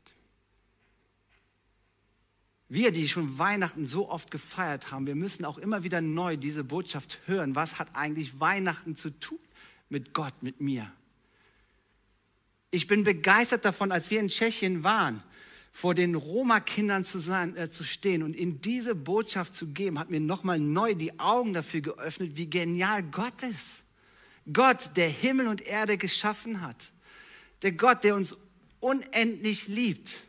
Wir, 2.69 2.91
die 2.91 3.07
schon 3.07 3.37
Weihnachten 3.37 3.87
so 3.87 4.09
oft 4.09 4.29
gefeiert 4.29 4.91
haben, 4.91 5.07
wir 5.07 5.15
müssen 5.15 5.45
auch 5.45 5.57
immer 5.57 5.83
wieder 5.83 6.01
neu 6.01 6.35
diese 6.35 6.63
Botschaft 6.63 7.19
hören. 7.25 7.55
Was 7.55 7.79
hat 7.79 7.87
eigentlich 7.93 8.39
Weihnachten 8.39 8.97
zu 8.97 9.09
tun 9.09 9.39
mit 9.89 10.13
Gott, 10.13 10.33
mit 10.41 10.59
mir? 10.59 10.91
Ich 12.69 12.87
bin 12.87 13.05
begeistert 13.05 13.63
davon, 13.63 13.93
als 13.93 14.11
wir 14.11 14.19
in 14.19 14.27
Tschechien 14.27 14.83
waren, 14.83 15.23
vor 15.71 15.93
den 15.93 16.15
Roma-Kindern 16.15 17.05
zu, 17.05 17.19
äh, 17.31 17.71
zu 17.71 17.83
stehen 17.85 18.23
und 18.23 18.35
ihnen 18.35 18.59
diese 18.59 18.95
Botschaft 18.95 19.53
zu 19.53 19.67
geben, 19.67 19.99
hat 19.99 20.09
mir 20.09 20.19
nochmal 20.19 20.59
neu 20.59 20.93
die 20.95 21.17
Augen 21.19 21.53
dafür 21.53 21.81
geöffnet, 21.81 22.35
wie 22.35 22.49
genial 22.49 23.03
Gott 23.03 23.43
ist. 23.43 23.85
Gott, 24.51 24.91
der 24.95 25.07
Himmel 25.07 25.47
und 25.47 25.61
Erde 25.61 25.97
geschaffen 25.97 26.61
hat. 26.61 26.91
Der 27.61 27.71
Gott, 27.71 28.03
der 28.03 28.15
uns 28.15 28.35
unendlich 28.79 29.67
liebt 29.67 30.23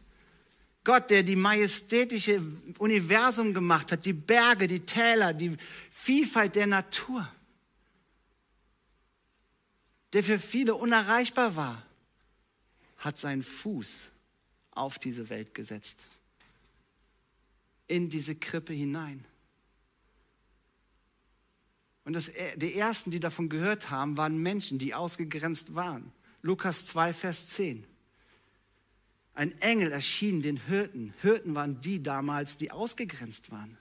Gott, 0.88 1.10
der 1.10 1.22
die 1.22 1.36
majestätische 1.36 2.40
Universum 2.78 3.52
gemacht 3.52 3.92
hat, 3.92 4.06
die 4.06 4.14
Berge, 4.14 4.66
die 4.66 4.80
Täler, 4.80 5.34
die 5.34 5.54
Vielfalt 5.90 6.56
der 6.56 6.66
Natur, 6.66 7.28
der 10.14 10.24
für 10.24 10.38
viele 10.38 10.74
unerreichbar 10.74 11.56
war, 11.56 11.82
hat 12.96 13.18
seinen 13.18 13.42
Fuß 13.42 14.10
auf 14.70 14.98
diese 14.98 15.28
Welt 15.28 15.52
gesetzt, 15.52 16.06
in 17.86 18.08
diese 18.08 18.34
Krippe 18.34 18.72
hinein. 18.72 19.26
Und 22.06 22.14
das, 22.14 22.32
die 22.56 22.72
ersten, 22.72 23.10
die 23.10 23.20
davon 23.20 23.50
gehört 23.50 23.90
haben, 23.90 24.16
waren 24.16 24.38
Menschen, 24.38 24.78
die 24.78 24.94
ausgegrenzt 24.94 25.74
waren. 25.74 26.10
Lukas 26.40 26.86
2, 26.86 27.12
Vers 27.12 27.50
10. 27.50 27.84
Ein 29.38 29.56
Engel 29.60 29.92
erschien 29.92 30.42
den 30.42 30.56
Hirten. 30.56 31.14
Hirten 31.22 31.54
waren 31.54 31.80
die 31.80 32.02
damals, 32.02 32.56
die 32.56 32.72
ausgegrenzt 32.72 33.52
waren. 33.52 33.78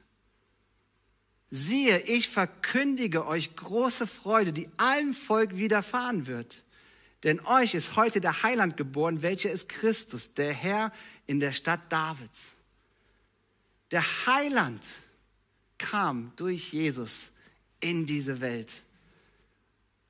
Siehe, 1.49 1.97
ich 2.01 2.29
verkündige 2.29 3.25
euch 3.25 3.55
große 3.55 4.05
Freude, 4.05 4.53
die 4.53 4.69
allem 4.77 5.15
Volk 5.15 5.57
widerfahren 5.57 6.27
wird. 6.27 6.63
Denn 7.23 7.39
euch 7.39 7.73
ist 7.73 7.95
heute 7.95 8.21
der 8.21 8.43
Heiland 8.43 8.77
geboren, 8.77 9.23
welcher 9.23 9.49
ist 9.49 9.67
Christus, 9.67 10.31
der 10.35 10.53
Herr 10.53 10.93
in 11.25 11.39
der 11.39 11.53
Stadt 11.53 11.91
Davids. 11.91 12.51
Der 13.89 14.03
Heiland 14.27 14.83
kam 15.79 16.33
durch 16.35 16.71
Jesus 16.71 17.31
in 17.79 18.05
diese 18.05 18.41
Welt. 18.41 18.83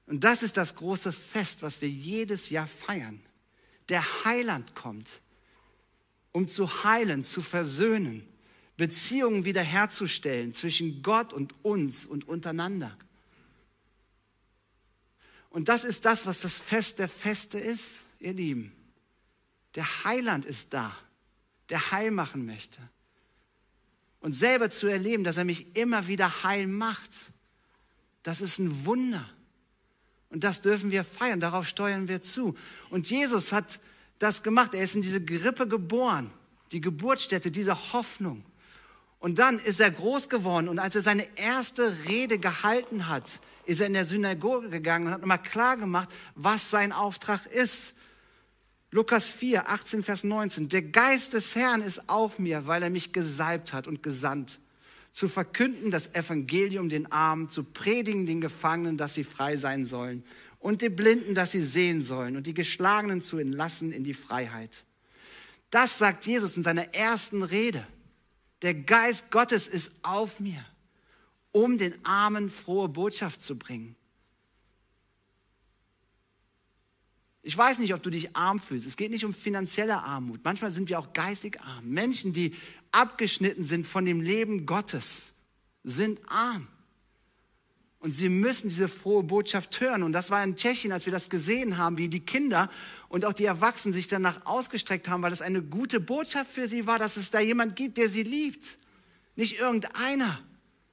Und 0.08 0.26
das 0.26 0.44
ist 0.44 0.58
das 0.58 0.76
große 0.76 1.14
Fest, 1.14 1.62
was 1.62 1.80
wir 1.80 1.88
jedes 1.88 2.50
Jahr 2.50 2.68
feiern. 2.68 3.22
Der 3.88 4.26
Heiland 4.26 4.76
kommt 4.76 5.22
um 6.38 6.48
zu 6.48 6.84
heilen, 6.84 7.24
zu 7.24 7.42
versöhnen, 7.42 8.24
Beziehungen 8.78 9.44
wiederherzustellen 9.44 10.54
zwischen 10.54 11.02
Gott 11.02 11.34
und 11.34 11.56
uns 11.66 12.06
und 12.06 12.28
untereinander. 12.28 12.96
Und 15.50 15.68
das 15.68 15.84
ist 15.84 16.06
das, 16.06 16.28
was 16.28 16.42
das 16.42 16.62
Fest 16.62 17.00
der 17.00 17.10
Feste 17.10 17.58
ist, 17.58 18.04
ihr 18.20 18.34
Lieben. 18.34 18.72
Der 19.74 20.04
Heiland 20.04 20.46
ist 20.46 20.76
da, 20.76 20.96
der 21.70 21.90
heil 21.90 22.12
machen 22.12 22.46
möchte. 22.46 22.80
Und 24.20 24.34
selber 24.34 24.70
zu 24.70 24.86
erleben, 24.86 25.24
dass 25.24 25.38
er 25.38 25.44
mich 25.44 25.76
immer 25.76 26.06
wieder 26.06 26.44
heil 26.44 26.68
macht, 26.68 27.32
das 28.22 28.42
ist 28.42 28.60
ein 28.60 28.86
Wunder. 28.86 29.28
Und 30.30 30.44
das 30.44 30.62
dürfen 30.62 30.92
wir 30.92 31.04
feiern, 31.04 31.40
darauf 31.40 31.68
steuern 31.68 32.08
wir 32.08 32.22
zu. 32.22 32.56
Und 32.92 33.10
Jesus 33.10 33.52
hat 33.52 33.80
das 34.20 34.44
gemacht. 34.44 34.74
Er 34.74 34.84
ist 34.84 34.96
in 34.96 35.02
diese 35.02 35.24
Grippe 35.24 35.68
geboren, 35.68 36.32
die 36.72 36.82
Geburtsstätte 36.82 37.52
dieser 37.52 37.94
Hoffnung. 37.94 38.44
Und 39.20 39.40
dann 39.40 39.60
ist 39.60 39.80
er 39.80 39.90
groß 39.90 40.30
geworden 40.30 40.70
und 40.70 40.80
als 40.80 40.96
er 40.96 41.02
seine 41.02 41.28
erste 41.38 41.92
Rede 42.08 42.38
gehalten 42.38 43.08
hat, 43.08 43.40
ist 43.66 43.82
er 43.82 43.88
in 43.88 43.94
der 43.94 44.06
Synagoge 44.06 44.70
gegangen 44.70 45.08
und 45.08 45.14
hat 45.14 45.22
nochmal 45.22 45.42
klar 45.42 45.76
gemacht, 45.76 46.10
was 46.36 46.70
sein 46.70 46.92
Auftrag 46.92 47.46
ist. 47.48 47.96
Lukas 48.92 49.28
4, 49.28 49.70
18, 49.70 50.04
Vers 50.04 50.24
19. 50.24 50.70
Der 50.70 50.84
Geist 50.84 51.34
des 51.34 51.56
Herrn 51.56 51.82
ist 51.82 52.10
auf 52.10 52.40
mir, 52.40 52.68
weil 52.68 52.84
er 52.84 52.90
mich 52.90 53.12
gesalbt 53.12 53.74
hat 53.74 53.88
und 53.88 54.04
gesandt, 54.04 54.60
zu 55.12 55.28
verkünden 55.28 55.90
das 55.90 56.14
Evangelium 56.14 56.90
den 56.90 57.12
Armen, 57.12 57.50
zu 57.50 57.64
predigen 57.64 58.28
den 58.28 58.40
Gefangenen, 58.40 58.98
dass 58.98 59.16
sie 59.16 59.24
frei 59.24 59.56
sein 59.56 59.86
sollen 59.86 60.24
und 60.68 60.82
die 60.82 60.90
Blinden, 60.90 61.34
dass 61.34 61.52
sie 61.52 61.64
sehen 61.64 62.04
sollen 62.04 62.36
und 62.36 62.46
die 62.46 62.54
Geschlagenen 62.54 63.22
zu 63.22 63.38
entlassen 63.38 63.94
in 63.94 64.04
die 64.04 64.14
Freiheit. 64.14 64.84
Das 65.70 65.98
sagt 65.98 66.26
Jesus 66.26 66.58
in 66.58 66.64
seiner 66.64 66.94
ersten 66.94 67.42
Rede. 67.42 67.88
Der 68.64 68.74
Geist 68.74 69.32
Gottes 69.32 69.70
ist 69.70 69.94
auf 70.02 70.42
mir, 70.42 70.66
um 71.54 71.78
den 71.78 71.94
Armen 72.04 72.50
frohe 72.50 72.90
Botschaft 72.90 73.42
zu 73.42 73.58
bringen. 73.58 73.96
Ich 77.44 77.58
weiß 77.58 77.80
nicht, 77.80 77.94
ob 77.94 78.04
du 78.04 78.10
dich 78.10 78.36
arm 78.36 78.60
fühlst. 78.60 78.88
Es 78.88 78.98
geht 78.98 79.12
nicht 79.12 79.24
um 79.24 79.34
finanzielle 79.34 80.04
Armut. 80.04 80.42
Manchmal 80.44 80.74
sind 80.74 80.90
wir 80.90 81.00
auch 81.00 81.14
geistig 81.14 81.62
arm. 81.62 81.88
Menschen, 81.88 82.34
die 82.34 82.54
abgeschnitten 82.92 83.64
sind 83.64 83.88
von 83.88 84.04
dem 84.04 84.20
Leben 84.20 84.66
Gottes, 84.66 85.32
sind 85.86 86.20
arm. 86.28 86.68
Und 88.08 88.14
sie 88.14 88.30
müssen 88.30 88.70
diese 88.70 88.88
frohe 88.88 89.22
Botschaft 89.22 89.82
hören. 89.82 90.02
Und 90.02 90.14
das 90.14 90.32
war 90.32 90.42
in 90.42 90.56
Tschechien, 90.56 90.94
als 90.94 91.06
wir 91.06 91.12
das 91.12 91.30
gesehen 91.30 91.78
haben, 91.78 91.98
wie 91.98 92.08
die 92.08 92.22
Kinder 92.22 92.72
und 93.10 93.26
auch 93.26 93.34
die 93.34 93.44
Erwachsenen 93.44 93.94
sich 93.94 94.08
danach 94.08 94.46
ausgestreckt 94.46 95.10
haben, 95.10 95.22
weil 95.24 95.34
es 95.34 95.42
eine 95.42 95.62
gute 95.62 96.00
Botschaft 96.00 96.50
für 96.50 96.68
sie 96.68 96.88
war, 96.88 97.00
dass 97.00 97.18
es 97.18 97.32
da 97.32 97.42
jemand 97.42 97.76
gibt, 97.76 97.98
der 97.98 98.08
sie 98.08 98.24
liebt. 98.24 98.78
Nicht 99.36 99.60
irgendeiner, 99.60 100.42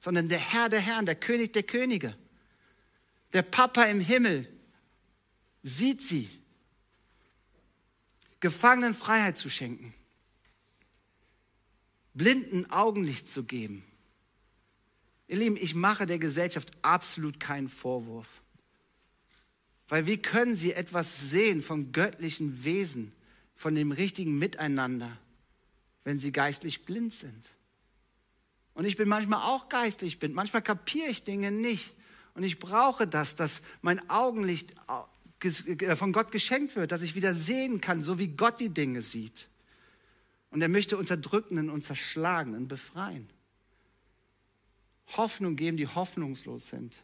sondern 0.01 0.27
der 0.27 0.39
Herr 0.39 0.67
der 0.67 0.81
Herren, 0.81 1.05
der 1.05 1.15
König 1.15 1.53
der 1.53 1.63
Könige. 1.63 2.17
Der 3.31 3.43
Papa 3.43 3.85
im 3.85 4.01
Himmel 4.01 4.49
sieht 5.63 6.01
sie. 6.01 6.29
Gefangenen 8.41 8.93
Freiheit 8.93 9.37
zu 9.37 9.49
schenken. 9.49 9.93
Blinden 12.13 12.69
Augenlicht 12.69 13.29
zu 13.29 13.45
geben 13.45 13.85
Ihr 15.27 15.37
Lieben, 15.37 15.57
ich 15.57 15.75
mache 15.75 16.05
der 16.05 16.19
Gesellschaft 16.19 16.71
absolut 16.81 17.39
keinen 17.39 17.69
Vorwurf. 17.69 18.41
Weil 19.87 20.07
wie 20.07 20.17
können 20.17 20.55
sie 20.55 20.73
etwas 20.73 21.29
sehen 21.29 21.61
vom 21.61 21.91
göttlichen 21.91 22.63
Wesen, 22.63 23.11
von 23.55 23.75
dem 23.75 23.91
richtigen 23.91 24.37
Miteinander, 24.37 25.17
wenn 26.03 26.19
sie 26.19 26.31
geistlich 26.31 26.85
blind 26.85 27.13
sind? 27.13 27.51
Und 28.73 28.85
ich 28.85 28.97
bin 28.97 29.07
manchmal 29.07 29.41
auch 29.41 29.69
geistlich 29.69 30.19
blind. 30.19 30.35
Manchmal 30.35 30.61
kapiere 30.61 31.09
ich 31.09 31.23
Dinge 31.23 31.51
nicht. 31.51 31.93
Und 32.33 32.43
ich 32.43 32.59
brauche 32.59 33.07
das, 33.07 33.35
dass 33.35 33.61
mein 33.81 34.09
Augenlicht 34.09 34.75
äh, 35.39 35.95
von 35.95 36.11
Gott 36.11 36.31
geschenkt 36.31 36.75
wird, 36.75 36.91
dass 36.91 37.01
ich 37.01 37.15
wieder 37.15 37.33
sehen 37.33 37.79
kann, 37.79 38.03
so 38.03 38.19
wie 38.19 38.27
Gott 38.27 38.59
die 38.59 38.69
Dinge 38.69 39.01
sieht. 39.01 39.47
Und 40.51 40.61
er 40.61 40.67
möchte 40.67 40.97
Unterdrückenden 40.97 41.69
und 41.69 41.85
Zerschlagenen 41.85 42.67
befreien. 42.67 43.29
Hoffnung 45.17 45.55
geben, 45.55 45.77
die 45.77 45.87
hoffnungslos 45.87 46.69
sind, 46.69 47.03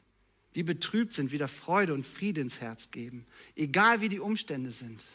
die 0.55 0.63
betrübt 0.63 1.13
sind, 1.13 1.31
wieder 1.31 1.47
Freude 1.47 1.93
und 1.93 2.05
Friede 2.05 2.41
ins 2.41 2.61
Herz 2.61 2.91
geben. 2.91 3.25
Egal 3.55 4.01
wie 4.01 4.09
die 4.09 4.19
Umstände 4.19 4.71
sind, 4.71 5.05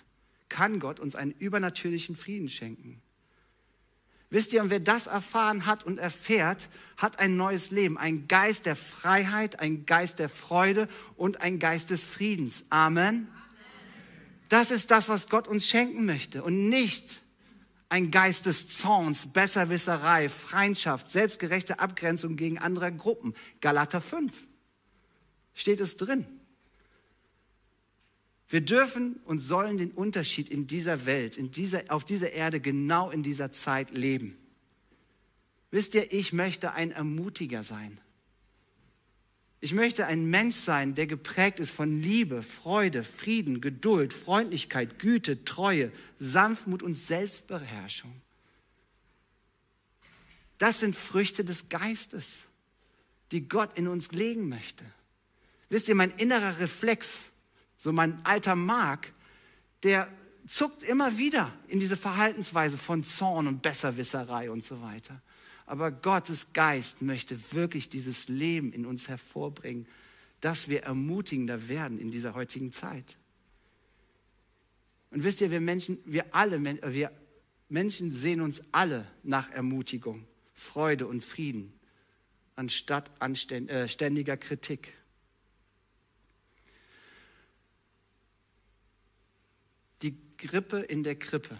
kann 0.49 0.79
Gott 0.81 1.01
uns 1.01 1.17
einen 1.17 1.33
übernatürlichen 1.33 2.17
Frieden 2.17 2.49
schenken. 2.49 3.03
Wisst 4.29 4.53
ihr, 4.53 4.63
und 4.63 4.71
wer 4.71 4.81
das 4.81 5.07
erfahren 5.07 5.67
hat 5.67 5.85
und 5.85 5.99
erfährt, 5.99 6.69
hat 6.97 7.21
ein 7.21 7.37
neues 7.37 7.71
Leben, 7.71 7.97
ein 7.97 8.27
Geist 8.27 8.67
der 8.67 8.75
Freiheit, 8.75 9.61
ein 9.61 9.87
Geist 9.87 10.19
der 10.19 10.29
Freude 10.29 10.89
und 11.17 11.41
ein 11.41 11.59
Geist 11.59 11.91
des 11.91 12.05
Friedens. 12.05 12.65
Amen. 12.71 13.29
Das 14.49 14.71
ist 14.71 14.91
das, 14.91 15.09
was 15.09 15.29
Gott 15.29 15.49
uns 15.49 15.67
schenken 15.67 16.07
möchte 16.07 16.43
und 16.43 16.69
nicht 16.69 17.23
ein 17.89 18.11
Geist 18.11 18.47
des 18.47 18.69
Zorns, 18.69 19.33
Besserwisserei, 19.33 20.29
Feindschaft, 20.29 21.11
selbstgerechte 21.11 21.79
Abgrenzung 21.79 22.37
gegen 22.37 22.59
andere 22.59 22.93
Gruppen. 22.93 23.35
Galater 23.61 24.01
5 24.01 24.47
steht 25.55 25.81
es 25.81 25.97
drin. 25.97 26.27
Wir 28.49 28.61
dürfen 28.61 29.21
und 29.25 29.39
sollen 29.39 29.77
den 29.77 29.91
Unterschied 29.91 30.49
in 30.49 30.67
dieser 30.67 31.07
Welt, 31.07 31.37
in 31.37 31.51
dieser, 31.51 31.83
auf 31.89 32.05
dieser 32.05 32.33
Erde, 32.33 32.61
genau 32.61 33.11
in 33.11 33.23
dieser 33.23 33.51
Zeit 33.51 33.91
leben. 33.91 34.37
Wisst 35.71 35.95
ihr, 35.95 36.13
ich 36.13 36.33
möchte 36.33 36.73
ein 36.73 36.93
Ermutiger 36.93 37.63
sein. 37.63 37.99
Ich 39.67 39.73
möchte 39.73 40.07
ein 40.07 40.27
Mensch 40.27 40.55
sein, 40.55 40.95
der 40.95 41.09
geprägt 41.09 41.59
ist 41.59 41.73
von 41.73 42.01
Liebe, 42.01 42.45
Freude, 42.45 43.03
Frieden, 43.03 43.61
Geduld, 43.61 44.13
Freundlichkeit, 44.13 45.01
Güte, 45.01 45.45
Treue, 45.45 45.91
Sanftmut 46.21 46.85
und 46.85 46.95
Selbstbeherrschung. 46.95 48.15
Das 50.59 50.79
sind 50.79 50.95
Früchte 50.95 51.43
des 51.43 51.69
Geistes, 51.69 52.45
die 53.33 53.49
Gott 53.49 53.77
in 53.77 53.89
uns 53.89 54.13
legen 54.13 54.49
möchte. 54.49 54.85
Wisst 55.69 55.89
ihr, 55.89 55.97
mein 55.97 56.13
innerer 56.13 56.61
Reflex, 56.61 57.31
so 57.77 57.91
mein 57.91 58.25
alter 58.25 58.55
Mark, 58.55 59.13
der 59.83 60.07
zuckt 60.47 60.85
immer 60.85 61.19
wieder 61.19 61.53
in 61.67 61.81
diese 61.81 61.97
Verhaltensweise 61.97 62.79
von 62.79 63.03
Zorn 63.03 63.49
und 63.49 63.63
Besserwisserei 63.63 64.49
und 64.49 64.63
so 64.63 64.81
weiter. 64.81 65.21
Aber 65.67 65.91
Gottes 65.91 66.53
Geist 66.53 67.03
möchte 67.03 67.53
wirklich 67.53 67.89
dieses 67.89 68.29
Leben 68.29 68.73
in 68.73 68.87
uns 68.87 69.09
hervorbringen, 69.09 69.87
dass 70.41 70.69
wir 70.69 70.85
ermutigender 70.85 71.69
werden 71.69 71.99
in 71.99 72.11
dieser 72.11 72.35
heutigen 72.35 72.73
Zeit. 72.73 73.17
Und 75.11 75.25
wisst 75.25 75.41
ihr, 75.41 75.51
wir 75.51 75.61
Menschen, 75.61 75.99
wir 76.05 76.35
alle, 76.35 76.63
wir 76.93 77.11
Menschen 77.69 78.13
sehen 78.13 78.41
uns 78.41 78.63
alle 78.71 79.07
nach 79.23 79.51
Ermutigung, 79.51 80.25
Freude 80.55 81.07
und 81.07 81.25
Frieden, 81.25 81.73
anstatt 82.55 83.11
äh, 83.21 83.89
ständiger 83.89 84.37
Kritik. 84.37 84.93
Die 90.03 90.17
Grippe 90.37 90.79
in 90.79 91.03
der 91.03 91.17
Krippe. 91.17 91.59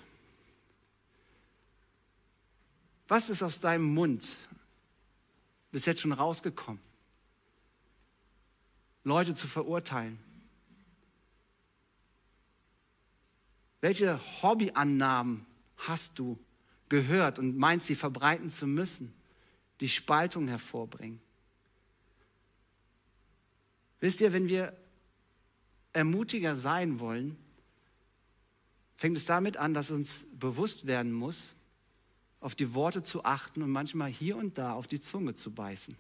Was 3.09 3.31
ist 3.31 3.43
aus 3.43 3.61
deinem 3.61 3.95
Mund 3.95 4.37
bis 5.71 5.87
jetzt 5.87 6.01
schon 6.01 6.13
rausgekommen? 6.13 6.81
Leute 9.05 9.35
zu 9.35 9.47
verurteilen. 9.47 10.19
Welche 13.81 14.21
Hobbyannahmen 14.43 15.47
hast 15.77 16.19
du 16.19 16.39
gehört 16.89 17.39
und 17.39 17.57
meinst, 17.57 17.87
sie 17.87 17.95
verbreiten 17.95 18.51
zu 18.51 18.67
müssen, 18.67 19.15
die 19.81 19.89
Spaltung 19.89 20.49
hervorbringen? 20.49 21.21
Wisst 24.01 24.21
ihr, 24.21 24.33
wenn 24.33 24.49
wir 24.49 24.77
ermutiger 25.93 26.57
sein 26.57 27.01
wollen, 27.01 27.37
fängt 28.97 29.17
es 29.17 29.25
damit 29.25 29.57
an, 29.57 29.75
dass 29.75 29.91
uns 29.91 30.25
bewusst 30.33 30.87
werden 30.87 31.13
muss, 31.13 31.56
auf 32.41 32.55
die 32.55 32.75
Worte 32.75 33.03
zu 33.03 33.25
achten 33.25 33.63
und 33.63 33.71
manchmal 33.71 34.11
hier 34.11 34.37
und 34.37 34.59
da 34.59 34.73
auf 34.73 34.87
die 34.87 35.01
Zunge 35.01 35.35
zu 35.35 35.53
beißen 35.53 35.97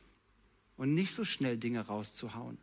und 0.77 0.94
nicht 0.94 1.12
so 1.12 1.25
schnell 1.25 1.59
Dinge 1.59 1.81
rauszuhauen. 1.81 2.59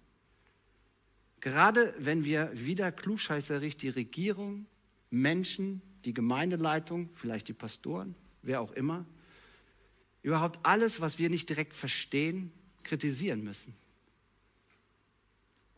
Gerade 1.39 1.93
wenn 1.97 2.23
wir 2.23 2.51
wieder 2.53 2.91
klugscheißerisch 2.91 3.75
die 3.75 3.89
Regierung, 3.89 4.65
Menschen, 5.09 5.81
die 6.05 6.13
Gemeindeleitung, 6.13 7.09
vielleicht 7.13 7.47
die 7.47 7.53
Pastoren, 7.53 8.15
wer 8.41 8.61
auch 8.61 8.71
immer, 8.71 9.05
überhaupt 10.21 10.65
alles, 10.65 11.01
was 11.01 11.19
wir 11.19 11.29
nicht 11.29 11.49
direkt 11.49 11.73
verstehen, 11.73 12.51
kritisieren 12.83 13.43
müssen. 13.43 13.75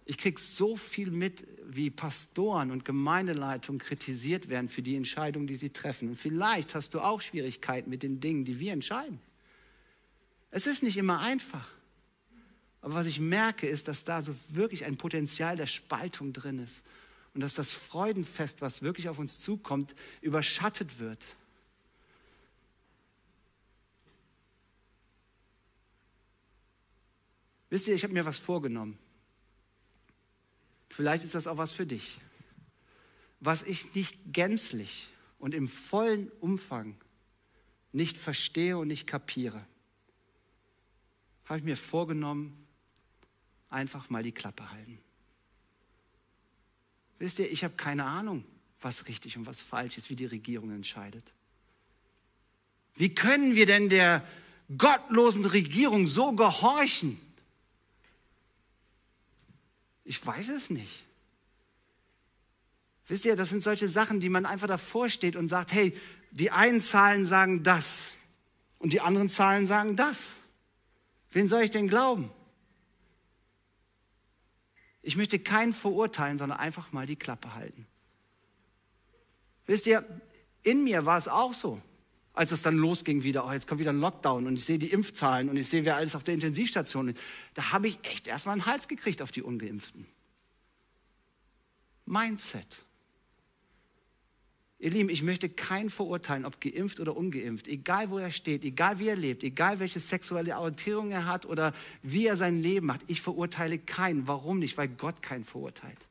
Ich 0.07 0.19
kriege 0.19 0.39
so 0.39 0.75
viel 0.75 1.09
mit, 1.09 1.47
wie 1.65 1.89
Pastoren 1.89 2.69
und 2.69 2.85
Gemeindeleitungen 2.85 3.79
kritisiert 3.79 4.49
werden 4.49 4.69
für 4.69 4.83
die 4.83 4.95
Entscheidungen, 4.95 5.47
die 5.47 5.55
sie 5.55 5.71
treffen. 5.71 6.09
Und 6.09 6.15
vielleicht 6.15 6.75
hast 6.75 6.93
du 6.93 6.99
auch 6.99 7.21
Schwierigkeiten 7.21 7.89
mit 7.89 8.03
den 8.03 8.19
Dingen, 8.19 8.45
die 8.45 8.59
wir 8.59 8.71
entscheiden. 8.71 9.19
Es 10.51 10.67
ist 10.67 10.83
nicht 10.83 10.97
immer 10.97 11.21
einfach. 11.21 11.67
Aber 12.81 12.93
was 12.93 13.07
ich 13.07 13.19
merke, 13.19 13.65
ist, 13.65 13.87
dass 13.87 14.03
da 14.03 14.21
so 14.21 14.35
wirklich 14.49 14.85
ein 14.85 14.95
Potenzial 14.95 15.55
der 15.55 15.65
Spaltung 15.65 16.33
drin 16.33 16.59
ist. 16.59 16.85
Und 17.33 17.41
dass 17.41 17.55
das 17.55 17.71
Freudenfest, 17.71 18.61
was 18.61 18.83
wirklich 18.83 19.09
auf 19.09 19.17
uns 19.17 19.39
zukommt, 19.39 19.95
überschattet 20.21 20.99
wird. 20.99 21.25
Wisst 27.71 27.87
ihr, 27.87 27.95
ich 27.95 28.03
habe 28.03 28.13
mir 28.13 28.23
was 28.23 28.37
vorgenommen 28.37 28.99
vielleicht 30.95 31.25
ist 31.25 31.35
das 31.35 31.45
auch 31.45 31.57
was 31.57 31.73
für 31.73 31.85
dich, 31.85 32.17
was 33.41 33.61
ich 33.63 33.93
nicht 33.95 34.17
gänzlich 34.31 35.09
und 35.39 35.53
im 35.53 35.67
vollen 35.67 36.31
Umfang 36.39 36.95
nicht 37.91 38.17
verstehe 38.17 38.77
und 38.77 38.87
nicht 38.87 39.05
kapiere, 39.05 39.65
habe 41.45 41.59
ich 41.59 41.65
mir 41.65 41.77
vorgenommen, 41.77 42.65
einfach 43.69 44.09
mal 44.09 44.23
die 44.23 44.31
Klappe 44.31 44.71
halten. 44.71 44.99
Wisst 47.19 47.39
ihr, 47.39 47.51
ich 47.51 47.63
habe 47.63 47.75
keine 47.75 48.05
Ahnung, 48.05 48.45
was 48.81 49.07
richtig 49.07 49.37
und 49.37 49.45
was 49.45 49.61
falsch 49.61 49.97
ist, 49.97 50.09
wie 50.09 50.15
die 50.15 50.25
Regierung 50.25 50.71
entscheidet. 50.71 51.33
Wie 52.95 53.13
können 53.13 53.55
wir 53.55 53.65
denn 53.65 53.89
der 53.89 54.25
gottlosen 54.77 55.45
Regierung 55.45 56.07
so 56.07 56.31
gehorchen? 56.33 57.19
Ich 60.05 60.25
weiß 60.25 60.49
es 60.49 60.69
nicht. 60.69 61.03
Wisst 63.07 63.25
ihr, 63.25 63.35
das 63.35 63.49
sind 63.49 63.63
solche 63.63 63.87
Sachen, 63.87 64.19
die 64.19 64.29
man 64.29 64.45
einfach 64.45 64.67
davor 64.67 65.09
steht 65.09 65.35
und 65.35 65.49
sagt, 65.49 65.73
hey, 65.73 65.95
die 66.31 66.51
einen 66.51 66.81
Zahlen 66.81 67.25
sagen 67.25 67.63
das 67.63 68.13
und 68.79 68.93
die 68.93 69.01
anderen 69.01 69.29
Zahlen 69.29 69.67
sagen 69.67 69.95
das. 69.95 70.37
Wen 71.31 71.49
soll 71.49 71.63
ich 71.63 71.71
denn 71.71 71.87
glauben? 71.87 72.31
Ich 75.01 75.17
möchte 75.17 75.37
keinen 75.37 75.73
verurteilen, 75.73 76.37
sondern 76.37 76.59
einfach 76.59 76.91
mal 76.91 77.05
die 77.05 77.15
Klappe 77.15 77.53
halten. 77.53 77.85
Wisst 79.65 79.87
ihr, 79.87 80.03
in 80.63 80.83
mir 80.83 81.05
war 81.05 81.17
es 81.17 81.27
auch 81.27 81.53
so, 81.53 81.81
als 82.35 82.51
es 82.51 82.61
dann 82.61 82.77
losging 82.77 83.23
wieder, 83.23 83.47
oh, 83.47 83.51
jetzt 83.51 83.67
kommt 83.67 83.79
wieder 83.79 83.91
ein 83.91 83.99
Lockdown 83.99 84.45
und 84.45 84.55
ich 84.55 84.65
sehe 84.65 84.77
die 84.77 84.91
Impfzahlen 84.91 85.49
und 85.49 85.57
ich 85.57 85.67
sehe, 85.67 85.85
wer 85.85 85.95
alles 85.95 86.15
auf 86.15 86.23
der 86.23 86.33
Intensivstation 86.33 87.09
ist. 87.09 87.19
Da 87.53 87.71
habe 87.71 87.87
ich 87.87 87.97
echt 88.03 88.27
erstmal 88.27 88.53
einen 88.53 88.65
Hals 88.65 88.87
gekriegt 88.87 89.21
auf 89.21 89.31
die 89.31 89.41
Ungeimpften. 89.41 90.05
Mindset. 92.05 92.83
Ihr 94.77 94.91
Lieben, 94.91 95.09
ich 95.09 95.23
möchte 95.23 95.47
keinen 95.49 95.89
verurteilen, 95.89 96.45
ob 96.45 96.59
geimpft 96.59 96.99
oder 96.99 97.15
ungeimpft, 97.15 97.67
egal 97.67 98.09
wo 98.09 98.17
er 98.17 98.29
steht, 98.29 98.63
egal 98.65 98.99
wie 98.99 99.07
er 99.07 99.15
lebt, 99.15 99.41
egal 99.43 99.79
welche 99.79 100.01
sexuelle 100.01 100.57
Orientierung 100.57 101.11
er 101.11 101.25
hat 101.25 101.45
oder 101.45 101.73
wie 102.03 102.27
er 102.27 102.35
sein 102.35 102.61
Leben 102.61 102.87
macht. 102.87 103.01
Ich 103.07 103.21
verurteile 103.21 103.79
keinen. 103.79 104.27
Warum 104.27 104.59
nicht? 104.59 104.77
Weil 104.77 104.89
Gott 104.89 105.21
keinen 105.21 105.45
verurteilt. 105.45 106.07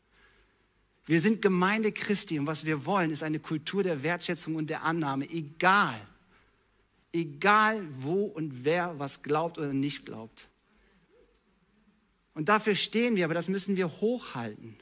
Wir 1.07 1.21
sind 1.21 1.43
Gemeinde 1.43 1.93
Christi 1.93 2.39
und 2.39 2.47
was 2.47 2.65
wir 2.65 2.87
wollen, 2.87 3.11
ist 3.11 3.23
eine 3.23 3.39
Kultur 3.39 3.83
der 3.83 4.03
Wertschätzung 4.03 4.57
und 4.57 4.71
der 4.71 4.83
Annahme, 4.83 5.29
egal, 5.29 6.01
egal 7.15 7.87
wo 8.03 8.25
und 8.25 8.65
wer 8.65 8.99
was 8.99 9.23
glaubt 9.23 9.57
oder 9.57 9.73
nicht 9.73 10.05
glaubt. 10.05 10.49
Und 12.35 12.49
dafür 12.49 12.75
stehen 12.75 13.15
wir, 13.15 13.25
aber 13.25 13.35
das 13.35 13.49
müssen 13.49 13.77
wir 13.77 13.89
hochhalten. 13.89 14.77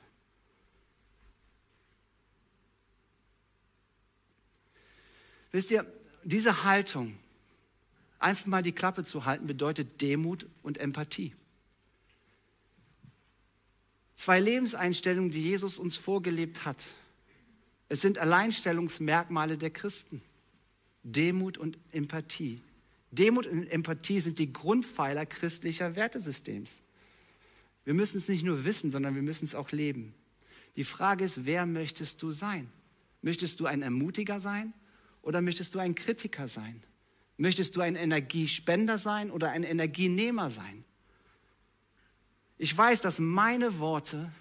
Wisst 5.53 5.71
ihr, 5.71 5.87
diese 6.25 6.65
Haltung, 6.65 7.19
einfach 8.19 8.47
mal 8.47 8.63
die 8.63 8.73
Klappe 8.73 9.05
zu 9.05 9.27
halten, 9.27 9.47
bedeutet 9.47 10.01
Demut 10.01 10.47
und 10.63 10.79
Empathie. 10.79 11.35
Zwei 14.17 14.41
Lebenseinstellungen, 14.41 15.31
die 15.31 15.43
Jesus 15.43 15.79
uns 15.79 15.99
vorgelebt 15.99 16.65
hat. 16.65 16.95
Es 17.91 18.01
sind 18.01 18.19
Alleinstellungsmerkmale 18.19 19.59
der 19.59 19.71
Christen. 19.71 20.23
Demut 21.03 21.59
und 21.59 21.79
Empathie. 21.93 22.63
Demut 23.11 23.47
und 23.47 23.67
Empathie 23.69 24.21
sind 24.21 24.39
die 24.39 24.53
Grundpfeiler 24.53 25.27
christlicher 25.27 25.97
Wertesystems. 25.97 26.81
Wir 27.85 27.95
müssen 27.95 28.19
es 28.19 28.29
nicht 28.29 28.45
nur 28.45 28.65
wissen, 28.65 28.91
sondern 28.91 29.15
wir 29.15 29.23
müssen 29.23 29.45
es 29.45 29.55
auch 29.55 29.73
leben. 29.73 30.15
Die 30.77 30.85
Frage 30.85 31.25
ist, 31.25 31.45
wer 31.45 31.67
möchtest 31.67 32.23
du 32.23 32.31
sein? 32.31 32.71
Möchtest 33.21 33.61
du 33.61 33.67
ein 33.67 33.83
Ermutiger 33.83 34.41
sein 34.41 34.73
oder 35.21 35.41
möchtest 35.41 35.75
du 35.75 35.79
ein 35.79 35.95
Kritiker 35.95 36.49
sein? 36.49 36.83
Möchtest 37.37 37.77
du 37.77 37.81
ein 37.81 37.97
Energiespender 37.97 38.99
sein 38.99 39.31
oder 39.31 39.51
ein 39.51 39.65
Energienehmer 39.65 40.51
sein? 40.51 40.85
Ich 42.59 42.77
weiß, 42.77 43.01
dass 43.01 43.19
meine 43.19 43.79
Worte, 43.79 44.33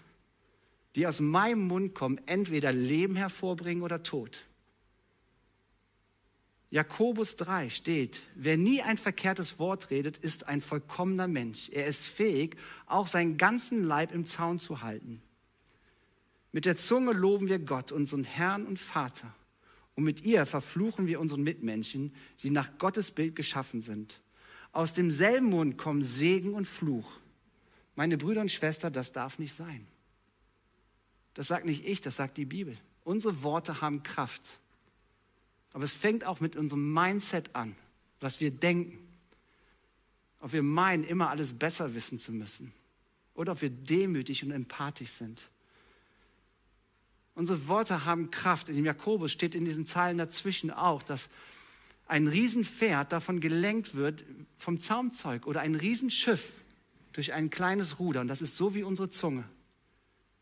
die 0.96 1.08
aus 1.08 1.20
meinem 1.20 1.68
Mund 1.68 1.96
kommen, 1.96 2.20
entweder 2.28 2.72
Leben 2.72 3.16
hervorbringen 3.16 3.84
oder 3.84 4.04
Tod. 4.04 4.46
Jakobus 6.72 7.36
3 7.36 7.70
steht, 7.70 8.22
wer 8.34 8.56
nie 8.56 8.82
ein 8.82 8.98
verkehrtes 8.98 9.60
Wort 9.60 9.90
redet, 9.90 10.18
ist 10.18 10.48
ein 10.48 10.62
vollkommener 10.62 11.28
Mensch. 11.28 11.70
Er 11.70 11.86
ist 11.86 12.08
fähig, 12.08 12.56
auch 12.86 13.08
seinen 13.08 13.38
ganzen 13.38 13.84
Leib 13.84 14.14
im 14.14 14.26
Zaun 14.26 14.58
zu 14.58 14.82
halten. 14.82 15.22
Mit 16.54 16.64
der 16.64 16.78
Zunge 16.78 17.12
loben 17.12 17.50
wir 17.50 17.60
Gott, 17.60 17.92
unseren 17.92 18.24
Herrn 18.24 18.66
und 18.66 18.80
Vater. 18.80 19.36
Und 19.96 20.06
mit 20.06 20.24
ihr 20.24 20.46
verfluchen 20.46 21.08
wir 21.08 21.20
unseren 21.20 21.44
Mitmenschen, 21.44 22.16
die 22.42 22.50
nach 22.50 22.78
Gottes 22.78 23.12
Bild 23.12 23.36
geschaffen 23.36 23.82
sind. 23.82 24.22
Aus 24.72 24.94
demselben 24.94 25.50
Mund 25.50 25.78
kommen 25.78 26.04
Segen 26.04 26.54
und 26.54 26.70
Fluch. 26.70 27.18
Meine 27.96 28.18
Brüder 28.18 28.40
und 28.40 28.52
Schwestern, 28.52 28.94
das 28.94 29.12
darf 29.12 29.40
nicht 29.40 29.54
sein. 29.54 29.86
Das 31.34 31.48
sagt 31.48 31.66
nicht 31.66 31.86
ich, 31.86 32.00
das 32.00 32.16
sagt 32.16 32.38
die 32.38 32.46
Bibel. 32.46 32.78
Unsere 33.04 33.44
Worte 33.44 33.82
haben 33.82 34.04
Kraft. 34.04 34.61
Aber 35.74 35.84
es 35.84 35.96
fängt 35.96 36.26
auch 36.26 36.40
mit 36.40 36.56
unserem 36.56 36.94
Mindset 36.94 37.56
an, 37.56 37.76
was 38.20 38.40
wir 38.40 38.52
denken. 38.52 39.00
Ob 40.40 40.54
wir 40.54 40.64
meinen, 40.64 41.04
immer 41.04 41.30
alles 41.30 41.54
besser 41.54 41.94
wissen 41.94 42.20
zu 42.20 42.32
müssen. 42.32 42.74
Oder 43.36 43.54
ob 43.54 43.62
wir 43.62 43.70
demütig 43.70 44.44
und 44.44 44.52
empathisch 44.52 45.12
sind. 45.12 45.50
Unsere 47.36 47.68
Worte 47.68 48.06
haben 48.06 48.32
Kraft. 48.32 48.70
In 48.70 48.76
dem 48.76 48.86
Jakobus 48.86 49.32
steht 49.32 49.56
in 49.56 49.66
diesen 49.66 49.86
Zeilen 49.86 50.18
dazwischen 50.18 50.72
auch, 50.72 51.02
dass 51.02 51.30
ein 52.08 52.28
Riesenpferd 52.28 53.12
davon 53.12 53.40
gelenkt 53.40 53.96
wird 53.96 54.26
vom 54.58 54.82
Zaumzeug 54.82 55.48
oder 55.48 55.62
ein 55.62 55.76
Riesenschiff 55.76 56.54
durch 57.14 57.34
ein 57.34 57.50
kleines 57.50 58.00
Ruder. 58.00 58.22
Und 58.22 58.28
das 58.28 58.42
ist 58.42 58.58
so 58.58 58.76
wie 58.76 58.84
unsere 58.84 59.10
Zunge. 59.10 59.46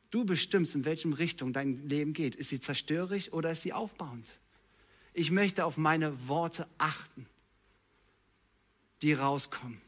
Du 0.09 0.25
bestimmst, 0.25 0.73
in 0.73 0.85
welchem 0.85 1.13
Richtung 1.13 1.53
dein 1.53 1.87
Leben 1.87 2.13
geht. 2.13 2.33
Ist 2.33 2.49
sie 2.49 2.59
zerstörerisch 2.59 3.31
oder 3.31 3.51
ist 3.51 3.61
sie 3.61 3.73
aufbauend? 3.73 4.39
Ich 5.13 5.32
möchte 5.32 5.65
auf 5.65 5.78
meine 5.78 6.28
Worte 6.28 6.67
achten, 6.78 7.26
die 9.02 9.13
rauskommen. 9.13 9.82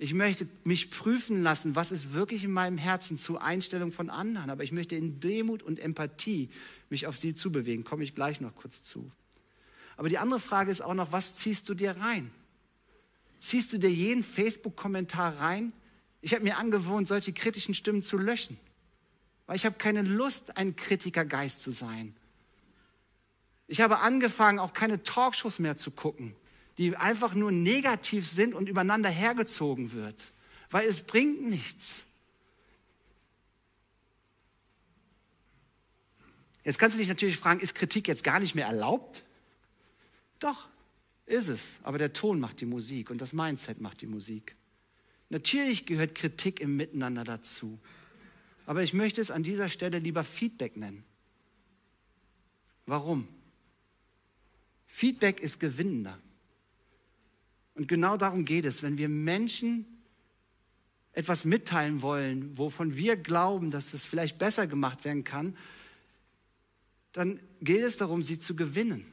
Ich 0.00 0.14
möchte 0.14 0.46
mich 0.62 0.90
prüfen 0.90 1.42
lassen, 1.42 1.74
was 1.74 1.90
ist 1.90 2.12
wirklich 2.12 2.44
in 2.44 2.52
meinem 2.52 2.78
Herzen 2.78 3.18
zur 3.18 3.42
Einstellung 3.42 3.90
von 3.90 4.10
anderen. 4.10 4.48
Aber 4.48 4.62
ich 4.62 4.70
möchte 4.70 4.94
in 4.94 5.18
Demut 5.18 5.62
und 5.62 5.80
Empathie 5.80 6.50
mich 6.88 7.08
auf 7.08 7.16
sie 7.16 7.34
zubewegen. 7.34 7.82
Komme 7.82 8.04
ich 8.04 8.14
gleich 8.14 8.40
noch 8.40 8.54
kurz 8.54 8.84
zu. 8.84 9.10
Aber 9.96 10.08
die 10.08 10.18
andere 10.18 10.38
Frage 10.38 10.70
ist 10.70 10.80
auch 10.80 10.94
noch, 10.94 11.10
was 11.10 11.34
ziehst 11.34 11.68
du 11.68 11.74
dir 11.74 11.96
rein? 11.96 12.30
Ziehst 13.40 13.72
du 13.72 13.78
dir 13.78 13.90
jeden 13.90 14.22
Facebook-Kommentar 14.22 15.40
rein? 15.40 15.72
Ich 16.20 16.32
habe 16.32 16.44
mir 16.44 16.58
angewohnt, 16.58 17.08
solche 17.08 17.32
kritischen 17.32 17.74
Stimmen 17.74 18.04
zu 18.04 18.18
löschen. 18.18 18.56
Weil 19.46 19.56
ich 19.56 19.66
habe 19.66 19.76
keine 19.78 20.02
Lust, 20.02 20.56
ein 20.56 20.76
Kritikergeist 20.76 21.62
zu 21.62 21.72
sein. 21.72 22.14
Ich 23.68 23.82
habe 23.82 24.00
angefangen, 24.00 24.58
auch 24.58 24.72
keine 24.72 25.02
Talkshows 25.02 25.58
mehr 25.58 25.76
zu 25.76 25.90
gucken, 25.90 26.34
die 26.78 26.96
einfach 26.96 27.34
nur 27.34 27.52
negativ 27.52 28.26
sind 28.26 28.54
und 28.54 28.68
übereinander 28.68 29.10
hergezogen 29.10 29.92
wird, 29.92 30.32
weil 30.70 30.88
es 30.88 31.02
bringt 31.02 31.42
nichts. 31.48 32.06
Jetzt 36.64 36.78
kannst 36.78 36.96
du 36.96 36.98
dich 36.98 37.08
natürlich 37.08 37.36
fragen, 37.36 37.60
ist 37.60 37.74
Kritik 37.74 38.08
jetzt 38.08 38.24
gar 38.24 38.40
nicht 38.40 38.54
mehr 38.54 38.66
erlaubt? 38.66 39.22
Doch, 40.38 40.66
ist 41.26 41.48
es. 41.48 41.80
Aber 41.82 41.98
der 41.98 42.12
Ton 42.12 42.40
macht 42.40 42.60
die 42.60 42.66
Musik 42.66 43.10
und 43.10 43.20
das 43.20 43.32
Mindset 43.32 43.80
macht 43.80 44.00
die 44.00 44.06
Musik. 44.06 44.56
Natürlich 45.28 45.84
gehört 45.84 46.14
Kritik 46.14 46.60
im 46.60 46.76
Miteinander 46.76 47.24
dazu. 47.24 47.78
Aber 48.66 48.82
ich 48.82 48.94
möchte 48.94 49.20
es 49.20 49.30
an 49.30 49.42
dieser 49.42 49.68
Stelle 49.68 49.98
lieber 49.98 50.24
Feedback 50.24 50.76
nennen. 50.76 51.04
Warum? 52.86 53.28
Feedback 54.88 55.40
ist 55.40 55.60
gewinnender. 55.60 56.18
Und 57.74 57.86
genau 57.86 58.16
darum 58.16 58.44
geht 58.44 58.64
es, 58.64 58.82
wenn 58.82 58.98
wir 58.98 59.08
Menschen 59.08 59.86
etwas 61.12 61.44
mitteilen 61.44 62.02
wollen, 62.02 62.58
wovon 62.58 62.96
wir 62.96 63.16
glauben, 63.16 63.70
dass 63.70 63.94
es 63.94 64.04
vielleicht 64.04 64.38
besser 64.38 64.66
gemacht 64.66 65.04
werden 65.04 65.24
kann, 65.24 65.56
dann 67.12 67.40
geht 67.60 67.82
es 67.82 67.96
darum, 67.96 68.22
sie 68.22 68.38
zu 68.38 68.56
gewinnen. 68.56 69.04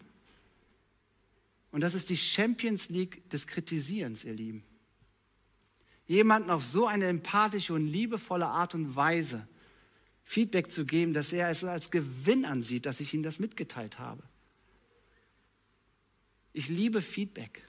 Und 1.71 1.81
das 1.81 1.93
ist 1.93 2.09
die 2.09 2.17
Champions 2.17 2.89
League 2.89 3.29
des 3.29 3.47
Kritisierens, 3.47 4.23
ihr 4.23 4.33
Lieben. 4.33 4.63
Jemanden 6.07 6.49
auf 6.49 6.63
so 6.63 6.87
eine 6.87 7.05
empathische 7.05 7.73
und 7.73 7.87
liebevolle 7.87 8.45
Art 8.45 8.75
und 8.75 8.95
Weise 8.95 9.47
Feedback 10.23 10.71
zu 10.71 10.85
geben, 10.85 11.13
dass 11.13 11.33
er 11.33 11.49
es 11.49 11.63
als 11.63 11.91
Gewinn 11.91 12.45
ansieht, 12.45 12.85
dass 12.85 12.99
ich 12.99 13.13
ihm 13.13 13.23
das 13.23 13.39
mitgeteilt 13.39 13.99
habe. 13.99 14.23
Ich 16.57 16.69
liebe 16.69 17.01
Feedback. 17.01 17.63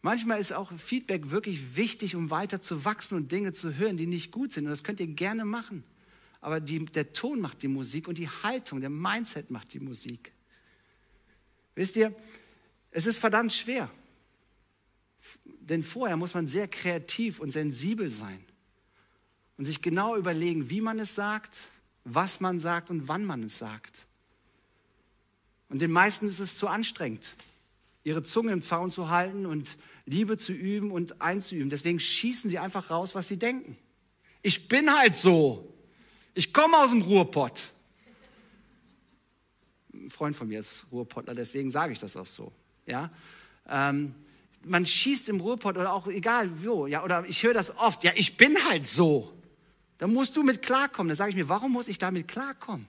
Manchmal 0.00 0.40
ist 0.40 0.54
auch 0.54 0.72
Feedback 0.78 1.28
wirklich 1.28 1.76
wichtig, 1.76 2.16
um 2.16 2.30
weiter 2.30 2.58
zu 2.58 2.86
wachsen 2.86 3.16
und 3.16 3.30
Dinge 3.30 3.52
zu 3.52 3.76
hören, 3.76 3.98
die 3.98 4.06
nicht 4.06 4.32
gut 4.32 4.54
sind. 4.54 4.64
Und 4.64 4.70
das 4.70 4.82
könnt 4.82 4.98
ihr 4.98 5.06
gerne 5.08 5.44
machen. 5.44 5.84
Aber 6.40 6.58
die, 6.58 6.86
der 6.86 7.12
Ton 7.12 7.42
macht 7.42 7.62
die 7.62 7.68
Musik 7.68 8.08
und 8.08 8.16
die 8.16 8.30
Haltung, 8.30 8.80
der 8.80 8.88
Mindset 8.88 9.50
macht 9.50 9.74
die 9.74 9.78
Musik. 9.78 10.32
Wisst 11.74 11.96
ihr, 11.96 12.16
es 12.90 13.04
ist 13.04 13.18
verdammt 13.18 13.52
schwer. 13.52 13.90
Denn 15.44 15.84
vorher 15.84 16.16
muss 16.16 16.32
man 16.32 16.48
sehr 16.48 16.66
kreativ 16.66 17.40
und 17.40 17.50
sensibel 17.50 18.10
sein 18.10 18.42
und 19.58 19.66
sich 19.66 19.82
genau 19.82 20.16
überlegen, 20.16 20.70
wie 20.70 20.80
man 20.80 20.98
es 20.98 21.14
sagt, 21.14 21.68
was 22.04 22.40
man 22.40 22.58
sagt 22.58 22.88
und 22.88 23.06
wann 23.06 23.26
man 23.26 23.42
es 23.42 23.58
sagt. 23.58 24.06
Und 25.70 25.80
den 25.80 25.90
meisten 25.90 26.28
ist 26.28 26.40
es 26.40 26.56
zu 26.56 26.68
anstrengend, 26.68 27.34
ihre 28.04 28.22
Zunge 28.22 28.52
im 28.52 28.60
Zaun 28.60 28.92
zu 28.92 29.08
halten 29.08 29.46
und 29.46 29.76
Liebe 30.04 30.36
zu 30.36 30.52
üben 30.52 30.90
und 30.90 31.22
einzuüben. 31.22 31.70
Deswegen 31.70 32.00
schießen 32.00 32.50
sie 32.50 32.58
einfach 32.58 32.90
raus, 32.90 33.14
was 33.14 33.28
sie 33.28 33.38
denken. 33.38 33.78
Ich 34.42 34.68
bin 34.68 34.92
halt 34.92 35.16
so. 35.16 35.72
Ich 36.34 36.52
komme 36.52 36.76
aus 36.76 36.90
dem 36.90 37.02
Ruhrpott. 37.02 37.70
Ein 39.94 40.10
Freund 40.10 40.34
von 40.34 40.48
mir 40.48 40.58
ist 40.58 40.86
Ruhrpottler, 40.90 41.34
deswegen 41.34 41.70
sage 41.70 41.92
ich 41.92 41.98
das 41.98 42.16
auch 42.16 42.26
so. 42.26 42.52
Ja? 42.86 43.10
Ähm, 43.68 44.14
man 44.64 44.84
schießt 44.84 45.28
im 45.28 45.40
Ruhrpott 45.40 45.76
oder 45.76 45.92
auch 45.92 46.06
egal 46.08 46.50
wo, 46.64 46.86
ja, 46.86 47.04
oder 47.04 47.24
ich 47.28 47.42
höre 47.42 47.54
das 47.54 47.76
oft, 47.78 48.02
ja, 48.02 48.12
ich 48.16 48.36
bin 48.36 48.56
halt 48.68 48.88
so. 48.88 49.32
Da 49.98 50.06
musst 50.06 50.36
du 50.36 50.42
mit 50.42 50.62
klarkommen. 50.62 51.10
Da 51.10 51.14
sage 51.14 51.30
ich 51.30 51.36
mir, 51.36 51.48
warum 51.48 51.72
muss 51.72 51.86
ich 51.86 51.98
damit 51.98 52.26
klarkommen? 52.26 52.88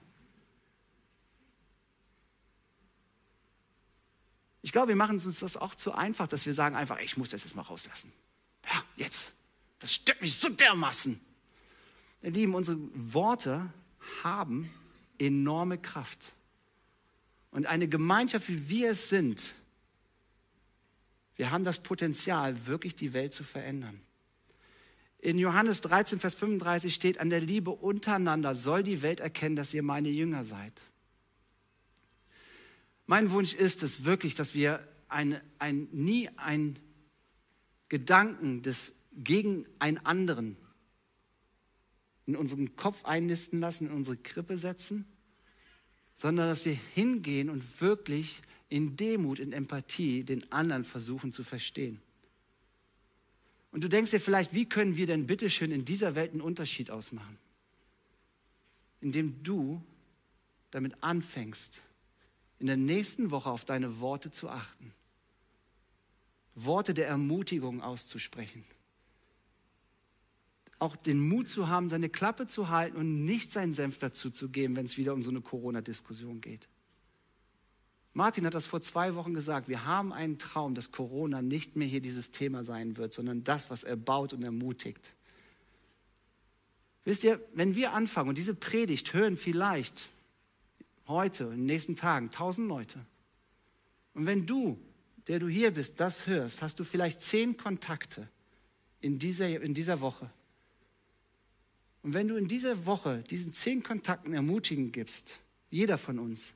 Ich 4.62 4.72
glaube, 4.72 4.88
wir 4.88 4.96
machen 4.96 5.20
uns 5.20 5.40
das 5.40 5.56
auch 5.56 5.74
zu 5.74 5.92
einfach, 5.92 6.28
dass 6.28 6.46
wir 6.46 6.54
sagen 6.54 6.76
einfach, 6.76 7.00
ich 7.00 7.16
muss 7.16 7.30
das 7.30 7.42
jetzt 7.44 7.56
mal 7.56 7.62
rauslassen. 7.62 8.12
Ja, 8.64 8.82
jetzt. 8.96 9.34
Das 9.80 9.92
stört 9.92 10.22
mich 10.22 10.34
so 10.36 10.48
dermaßen. 10.48 11.20
Ihr 12.22 12.30
Lieben, 12.30 12.54
unsere 12.54 12.78
Worte 12.94 13.72
haben 14.22 14.70
enorme 15.18 15.78
Kraft. 15.78 16.32
Und 17.50 17.66
eine 17.66 17.88
Gemeinschaft, 17.88 18.48
wie 18.48 18.68
wir 18.68 18.90
es 18.92 19.08
sind, 19.08 19.54
wir 21.36 21.50
haben 21.50 21.64
das 21.64 21.78
Potenzial, 21.78 22.66
wirklich 22.66 22.94
die 22.94 23.12
Welt 23.12 23.34
zu 23.34 23.42
verändern. 23.42 24.00
In 25.18 25.38
Johannes 25.38 25.80
13, 25.80 26.20
Vers 26.20 26.34
35 26.34 26.94
steht, 26.94 27.18
an 27.18 27.30
der 27.30 27.40
Liebe 27.40 27.70
untereinander 27.70 28.54
soll 28.54 28.82
die 28.82 29.02
Welt 29.02 29.20
erkennen, 29.20 29.56
dass 29.56 29.74
ihr 29.74 29.82
meine 29.82 30.08
Jünger 30.08 30.44
seid. 30.44 30.72
Mein 33.12 33.30
Wunsch 33.30 33.52
ist 33.52 33.82
es 33.82 34.06
wirklich, 34.06 34.34
dass 34.34 34.54
wir 34.54 34.80
ein, 35.10 35.38
ein, 35.58 35.86
nie 35.92 36.30
einen 36.38 36.78
Gedanken 37.90 38.62
des 38.62 38.94
gegen 39.12 39.66
einen 39.78 39.98
anderen 39.98 40.56
in 42.24 42.36
unseren 42.36 42.74
Kopf 42.74 43.04
einnisten 43.04 43.60
lassen, 43.60 43.88
in 43.88 43.92
unsere 43.92 44.16
Krippe 44.16 44.56
setzen, 44.56 45.04
sondern 46.14 46.48
dass 46.48 46.64
wir 46.64 46.72
hingehen 46.94 47.50
und 47.50 47.82
wirklich 47.82 48.40
in 48.70 48.96
Demut, 48.96 49.40
in 49.40 49.52
Empathie 49.52 50.24
den 50.24 50.50
anderen 50.50 50.86
versuchen 50.86 51.34
zu 51.34 51.44
verstehen. 51.44 52.00
Und 53.72 53.84
du 53.84 53.88
denkst 53.88 54.12
dir 54.12 54.20
vielleicht, 54.20 54.54
wie 54.54 54.64
können 54.64 54.96
wir 54.96 55.06
denn 55.06 55.26
bitteschön 55.26 55.70
in 55.70 55.84
dieser 55.84 56.14
Welt 56.14 56.32
einen 56.32 56.40
Unterschied 56.40 56.90
ausmachen? 56.90 57.36
Indem 59.02 59.42
du 59.42 59.82
damit 60.70 60.94
anfängst, 61.02 61.82
in 62.62 62.68
der 62.68 62.76
nächsten 62.76 63.32
Woche 63.32 63.50
auf 63.50 63.64
deine 63.64 63.98
Worte 63.98 64.30
zu 64.30 64.48
achten. 64.48 64.92
Worte 66.54 66.94
der 66.94 67.08
Ermutigung 67.08 67.82
auszusprechen. 67.82 68.64
Auch 70.78 70.94
den 70.94 71.18
Mut 71.18 71.48
zu 71.48 71.68
haben, 71.68 71.88
seine 71.88 72.08
Klappe 72.08 72.46
zu 72.46 72.68
halten 72.68 72.96
und 72.96 73.24
nicht 73.24 73.52
seinen 73.52 73.74
Senf 73.74 73.98
dazu 73.98 74.30
zu 74.30 74.48
geben, 74.48 74.76
wenn 74.76 74.86
es 74.86 74.96
wieder 74.96 75.12
um 75.12 75.22
so 75.22 75.30
eine 75.30 75.40
Corona-Diskussion 75.40 76.40
geht. 76.40 76.68
Martin 78.14 78.46
hat 78.46 78.54
das 78.54 78.68
vor 78.68 78.80
zwei 78.80 79.16
Wochen 79.16 79.34
gesagt. 79.34 79.68
Wir 79.68 79.84
haben 79.84 80.12
einen 80.12 80.38
Traum, 80.38 80.76
dass 80.76 80.92
Corona 80.92 81.42
nicht 81.42 81.74
mehr 81.74 81.88
hier 81.88 82.00
dieses 82.00 82.30
Thema 82.30 82.62
sein 82.62 82.96
wird, 82.96 83.12
sondern 83.12 83.42
das, 83.42 83.70
was 83.70 83.82
er 83.82 83.96
baut 83.96 84.34
und 84.34 84.44
ermutigt. 84.44 85.14
Wisst 87.04 87.24
ihr, 87.24 87.40
wenn 87.54 87.74
wir 87.74 87.92
anfangen 87.92 88.28
und 88.28 88.38
diese 88.38 88.54
Predigt 88.54 89.14
hören 89.14 89.36
vielleicht 89.36 90.11
heute, 91.06 91.44
in 91.44 91.50
den 91.50 91.66
nächsten 91.66 91.96
Tagen, 91.96 92.30
tausend 92.30 92.68
Leute. 92.68 93.04
Und 94.14 94.26
wenn 94.26 94.46
du, 94.46 94.78
der 95.26 95.38
du 95.38 95.48
hier 95.48 95.72
bist, 95.72 96.00
das 96.00 96.26
hörst, 96.26 96.62
hast 96.62 96.78
du 96.78 96.84
vielleicht 96.84 97.20
zehn 97.22 97.56
Kontakte 97.56 98.28
in 99.00 99.18
dieser, 99.18 99.60
in 99.60 99.74
dieser 99.74 100.00
Woche. 100.00 100.30
Und 102.02 102.14
wenn 102.14 102.28
du 102.28 102.36
in 102.36 102.48
dieser 102.48 102.86
Woche 102.86 103.22
diesen 103.30 103.52
zehn 103.52 103.82
Kontakten 103.82 104.34
ermutigen 104.34 104.92
gibst, 104.92 105.40
jeder 105.70 105.98
von 105.98 106.18
uns, 106.18 106.54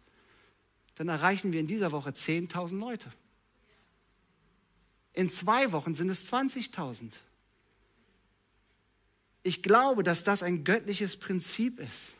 dann 0.97 1.09
erreichen 1.09 1.53
wir 1.53 1.61
in 1.61 1.67
dieser 1.67 1.93
Woche 1.93 2.11
10.000 2.11 2.79
Leute. 2.79 3.13
In 5.13 5.31
zwei 5.31 5.73
Wochen 5.73 5.95
sind 5.95 6.11
es 6.11 6.31
20.000. 6.33 7.21
Ich 9.43 9.63
glaube, 9.63 10.03
dass 10.03 10.25
das 10.25 10.43
ein 10.43 10.65
göttliches 10.65 11.17
Prinzip 11.17 11.79
ist 11.79 12.17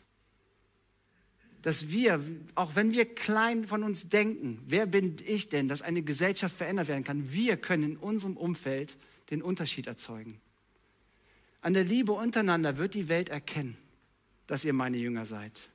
dass 1.67 1.89
wir, 1.89 2.23
auch 2.55 2.77
wenn 2.77 2.93
wir 2.93 3.03
klein 3.13 3.67
von 3.67 3.83
uns 3.83 4.07
denken, 4.07 4.61
wer 4.67 4.85
bin 4.85 5.17
ich 5.25 5.49
denn, 5.49 5.67
dass 5.67 5.81
eine 5.81 6.01
Gesellschaft 6.01 6.55
verändert 6.55 6.87
werden 6.87 7.03
kann, 7.03 7.33
wir 7.33 7.57
können 7.57 7.83
in 7.83 7.97
unserem 7.97 8.37
Umfeld 8.37 8.95
den 9.31 9.41
Unterschied 9.41 9.85
erzeugen. 9.85 10.39
An 11.59 11.73
der 11.73 11.83
Liebe 11.83 12.13
untereinander 12.13 12.77
wird 12.77 12.93
die 12.93 13.09
Welt 13.09 13.27
erkennen, 13.27 13.75
dass 14.47 14.63
ihr 14.63 14.71
meine 14.71 14.95
Jünger 14.95 15.25
seid. 15.25 15.67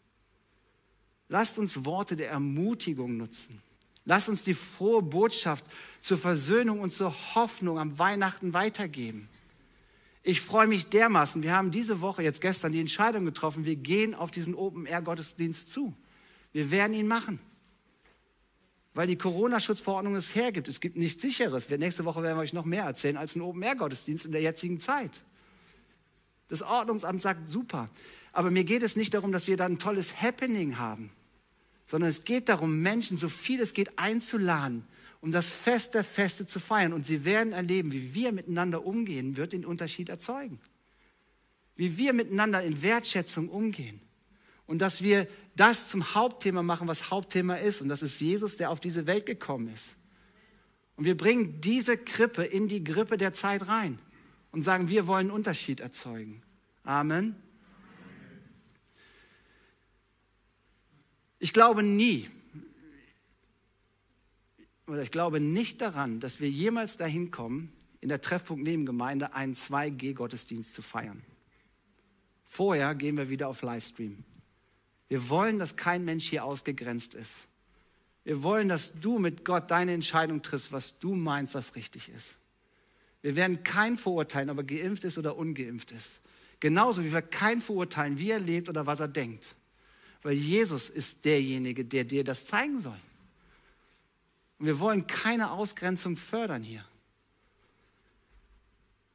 Lasst 1.29 1.59
uns 1.59 1.85
Worte 1.85 2.17
der 2.17 2.31
Ermutigung 2.31 3.19
nutzen. 3.19 3.61
Lasst 4.07 4.31
uns 4.31 4.43
die 4.43 4.55
frohe 4.55 5.03
Botschaft 5.03 5.67
zur 6.01 6.17
Versöhnung 6.17 6.81
und 6.81 6.95
zur 6.95 7.15
Hoffnung 7.35 7.79
am 7.79 7.99
Weihnachten 7.99 8.55
weitergeben. 8.55 9.29
Ich 10.23 10.41
freue 10.41 10.69
mich 10.69 10.87
dermaßen. 10.87 11.43
Wir 11.43 11.53
haben 11.53 11.71
diese 11.71 12.01
Woche, 12.01 12.23
jetzt 12.23 12.41
gestern, 12.41 12.73
die 12.73 12.81
Entscheidung 12.81 13.25
getroffen, 13.25 13.65
wir 13.65 13.77
gehen 13.77 14.15
auf 14.15 14.31
diesen 14.31 14.55
Open-Air-Gottesdienst 14.55 15.73
zu. 15.73 15.95
Wir 16.53 16.71
werden 16.71 16.95
ihn 16.95 17.09
machen. 17.09 17.41
Weil 18.95 19.07
die 19.07 19.17
Corona-Schutzverordnung 19.17 20.15
es 20.15 20.35
hergibt. 20.35 20.69
Es 20.69 20.81
gibt 20.81 20.97
nichts 20.97 21.23
Sicheres. 21.23 21.69
Nächste 21.71 22.05
Woche 22.05 22.23
werden 22.23 22.37
wir 22.37 22.43
euch 22.43 22.53
noch 22.53 22.67
mehr 22.67 22.85
erzählen 22.85 23.17
als 23.17 23.35
ein 23.35 23.41
Open-Air-Gottesdienst 23.41 24.27
in 24.27 24.33
der 24.33 24.43
jetzigen 24.43 24.79
Zeit. 24.79 25.23
Das 26.49 26.63
Ordnungsamt 26.63 27.23
sagt 27.23 27.49
super. 27.49 27.89
Aber 28.33 28.51
mir 28.51 28.65
geht 28.65 28.83
es 28.83 28.95
nicht 28.95 29.15
darum, 29.15 29.33
dass 29.33 29.47
wir 29.47 29.57
da 29.57 29.67
ein 29.67 29.79
tolles 29.79 30.21
Happening 30.23 30.79
haben, 30.79 31.11
sondern 31.87 32.11
es 32.11 32.25
geht 32.25 32.49
darum, 32.49 32.81
Menschen 32.81 33.17
so 33.17 33.29
viel 33.29 33.61
es 33.61 33.75
geht 33.75 33.99
einzuladen, 33.99 34.85
um 35.23 35.31
das 35.31 35.53
Fest 35.53 35.95
der 35.95 36.03
Feste 36.05 36.47
zu 36.47 36.59
feiern. 36.61 36.93
Und 36.93 37.07
sie 37.07 37.25
werden 37.25 37.53
erleben, 37.53 37.93
wie 37.93 38.13
wir 38.13 38.33
miteinander 38.33 38.85
umgehen, 38.85 39.37
wird 39.37 39.53
den 39.53 39.65
Unterschied 39.65 40.09
erzeugen. 40.09 40.61
Wie 41.77 41.97
wir 41.97 42.13
miteinander 42.13 42.63
in 42.63 42.83
Wertschätzung 42.83 43.49
umgehen. 43.49 44.01
Und 44.67 44.81
dass 44.81 45.01
wir 45.01 45.29
das 45.55 45.89
zum 45.89 46.15
Hauptthema 46.15 46.63
machen, 46.63 46.89
was 46.89 47.11
Hauptthema 47.11 47.55
ist. 47.55 47.81
Und 47.81 47.89
das 47.89 48.03
ist 48.03 48.21
Jesus, 48.21 48.57
der 48.57 48.71
auf 48.71 48.81
diese 48.81 49.07
Welt 49.07 49.25
gekommen 49.25 49.73
ist. 49.73 49.97
Und 50.97 51.05
wir 51.05 51.17
bringen 51.17 51.61
diese 51.61 51.97
Krippe 51.97 52.43
in 52.43 52.67
die 52.67 52.83
Grippe 52.83 53.17
der 53.17 53.33
Zeit 53.33 53.69
rein 53.69 54.01
und 54.51 54.63
sagen, 54.63 54.89
wir 54.89 55.07
wollen 55.07 55.31
Unterschied 55.31 55.79
erzeugen. 55.79 56.43
Amen. 56.83 57.37
Ich 61.39 61.53
glaube 61.53 61.85
nie, 61.85 62.29
oder 64.87 65.03
ich 65.03 65.11
glaube 65.11 65.41
nicht 65.41 65.81
daran, 65.81 66.21
dass 66.21 66.41
wir 66.41 66.49
jemals 66.49 66.97
dahin 66.97 67.31
kommen, 67.31 67.73
in 68.01 68.09
der 68.09 68.21
Treffpunkt 68.21 68.65
Nebengemeinde 68.65 69.35
einen 69.35 69.55
2G-Gottesdienst 69.55 70.75
zu 70.75 70.83
feiern. 70.83 71.23
Vorher 72.45 72.95
gehen 72.95 73.17
wir 73.17 73.31
wieder 73.31 73.49
auf 73.49 73.63
Livestream. 73.63 74.25
Wir 75.09 75.29
wollen, 75.29 75.59
dass 75.59 75.77
kein 75.77 76.05
Mensch 76.05 76.29
hier 76.29 76.45
ausgegrenzt 76.45 77.15
ist. 77.15 77.49
Wir 78.25 78.43
wollen, 78.43 78.69
dass 78.69 79.01
du 79.01 79.19
mit 79.19 79.45
Gott 79.45 79.71
deine 79.71 79.93
Entscheidung 79.93 80.43
triffst, 80.43 80.73
was 80.73 80.99
du 80.99 81.15
meinst, 81.15 81.55
was 81.55 81.77
richtig 81.77 82.09
ist. 82.09 82.39
Wir 83.21 83.37
werden 83.37 83.63
kein 83.63 83.97
verurteilen, 83.97 84.51
ob 84.51 84.59
er 84.59 84.65
geimpft 84.65 85.05
ist 85.05 85.17
oder 85.17 85.37
ungeimpft 85.37 85.93
ist. 85.93 86.21
Genauso 86.61 87.05
wie 87.05 87.13
wir 87.13 87.23
kein 87.23 87.61
verurteilen, 87.61 88.19
wie 88.19 88.31
er 88.31 88.39
lebt 88.41 88.69
oder 88.69 88.87
was 88.87 89.01
er 89.01 89.09
denkt. 89.09 89.55
Weil 90.23 90.35
Jesus 90.35 90.89
ist 90.89 91.25
derjenige, 91.25 91.85
der 91.85 92.05
dir 92.05 92.25
das 92.25 92.47
zeigen 92.47 92.81
soll. 92.81 92.99
Und 94.63 94.69
wir 94.69 94.79
wollen 94.79 95.09
keine 95.09 95.51
Ausgrenzung 95.51 96.17
fördern 96.17 96.63
hier. 96.63 96.85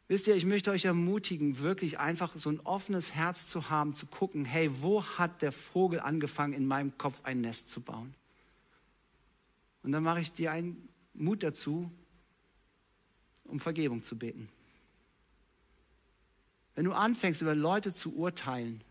Wisst 0.09 0.27
ihr, 0.27 0.35
ich 0.35 0.43
möchte 0.43 0.71
euch 0.71 0.83
ermutigen, 0.83 1.59
wirklich 1.59 1.99
einfach 1.99 2.37
so 2.37 2.49
ein 2.49 2.59
offenes 2.59 3.15
Herz 3.15 3.47
zu 3.47 3.69
haben, 3.69 3.95
zu 3.95 4.07
gucken, 4.07 4.43
hey, 4.43 4.69
wo 4.81 5.05
hat 5.05 5.41
der 5.41 5.53
Vogel 5.53 6.01
angefangen, 6.01 6.51
in 6.51 6.65
meinem 6.65 6.97
Kopf 6.97 7.23
ein 7.23 7.39
Nest 7.39 7.71
zu 7.71 7.79
bauen? 7.79 8.13
Und 9.83 9.93
dann 9.93 10.03
mache 10.03 10.19
ich 10.19 10.33
dir 10.33 10.51
einen 10.51 10.89
Mut 11.13 11.43
dazu, 11.43 11.89
um 13.45 13.61
Vergebung 13.61 14.03
zu 14.03 14.17
beten. 14.17 14.49
Wenn 16.75 16.83
du 16.83 16.91
anfängst, 16.91 17.41
über 17.41 17.55
Leute 17.55 17.93
zu 17.93 18.17
urteilen, 18.17 18.83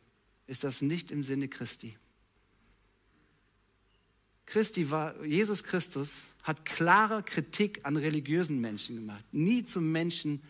ist 0.46 0.64
das 0.64 0.80
nicht 0.80 1.10
im 1.10 1.22
Sinne 1.22 1.48
Christi. 1.48 1.98
Christi 4.46 4.90
war, 4.90 5.22
Jesus 5.24 5.64
Christus 5.64 6.26
hat 6.44 6.64
klare 6.64 7.22
Kritik 7.22 7.84
an 7.84 7.96
religiösen 7.96 8.60
Menschen 8.60 8.96
gemacht. 8.96 9.24
Nie 9.32 9.64
zu 9.64 9.80
Menschen, 9.80 10.42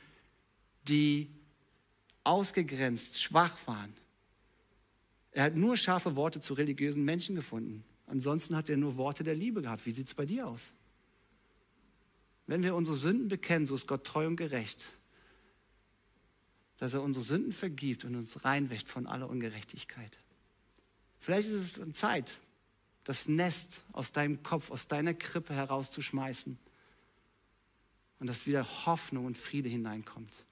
die 0.86 1.30
ausgegrenzt, 2.22 3.20
schwach 3.20 3.56
waren. 3.66 3.94
Er 5.32 5.44
hat 5.44 5.56
nur 5.56 5.76
scharfe 5.76 6.14
Worte 6.16 6.40
zu 6.40 6.54
religiösen 6.54 7.04
Menschen 7.04 7.34
gefunden. 7.34 7.84
Ansonsten 8.06 8.54
hat 8.54 8.68
er 8.68 8.76
nur 8.76 8.96
Worte 8.96 9.24
der 9.24 9.34
Liebe 9.34 9.62
gehabt. 9.62 9.86
Wie 9.86 9.90
sieht 9.90 10.08
es 10.08 10.14
bei 10.14 10.26
dir 10.26 10.46
aus? 10.46 10.72
Wenn 12.46 12.62
wir 12.62 12.74
unsere 12.74 12.96
Sünden 12.96 13.28
bekennen, 13.28 13.66
so 13.66 13.74
ist 13.74 13.88
Gott 13.88 14.04
treu 14.04 14.26
und 14.26 14.36
gerecht, 14.36 14.92
dass 16.76 16.94
er 16.94 17.02
unsere 17.02 17.24
Sünden 17.24 17.52
vergibt 17.52 18.04
und 18.04 18.14
uns 18.14 18.44
reinwäscht 18.44 18.88
von 18.88 19.06
aller 19.06 19.28
Ungerechtigkeit. 19.28 20.18
Vielleicht 21.18 21.48
ist 21.48 21.78
es 21.78 21.92
Zeit, 21.94 22.38
das 23.06 23.28
Nest 23.28 23.84
aus 23.92 24.10
deinem 24.10 24.42
Kopf, 24.42 24.72
aus 24.72 24.88
deiner 24.88 25.14
Krippe 25.14 25.54
herauszuschmeißen 25.54 26.58
und 28.18 28.26
dass 28.26 28.46
wieder 28.46 28.66
Hoffnung 28.84 29.26
und 29.26 29.38
Friede 29.38 29.68
hineinkommt. 29.68 30.44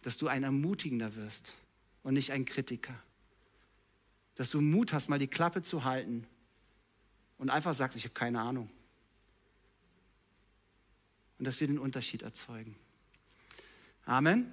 Dass 0.00 0.16
du 0.16 0.28
ein 0.28 0.42
Ermutigender 0.42 1.16
wirst 1.16 1.52
und 2.02 2.14
nicht 2.14 2.32
ein 2.32 2.46
Kritiker. 2.46 2.94
Dass 4.36 4.48
du 4.48 4.62
Mut 4.62 4.94
hast, 4.94 5.10
mal 5.10 5.18
die 5.18 5.26
Klappe 5.26 5.62
zu 5.62 5.84
halten 5.84 6.26
und 7.36 7.50
einfach 7.50 7.74
sagst, 7.74 7.98
ich 7.98 8.04
habe 8.04 8.14
keine 8.14 8.40
Ahnung. 8.40 8.70
Und 11.38 11.44
dass 11.44 11.60
wir 11.60 11.66
den 11.66 11.78
Unterschied 11.78 12.22
erzeugen. 12.22 12.74
Amen. 14.06 14.50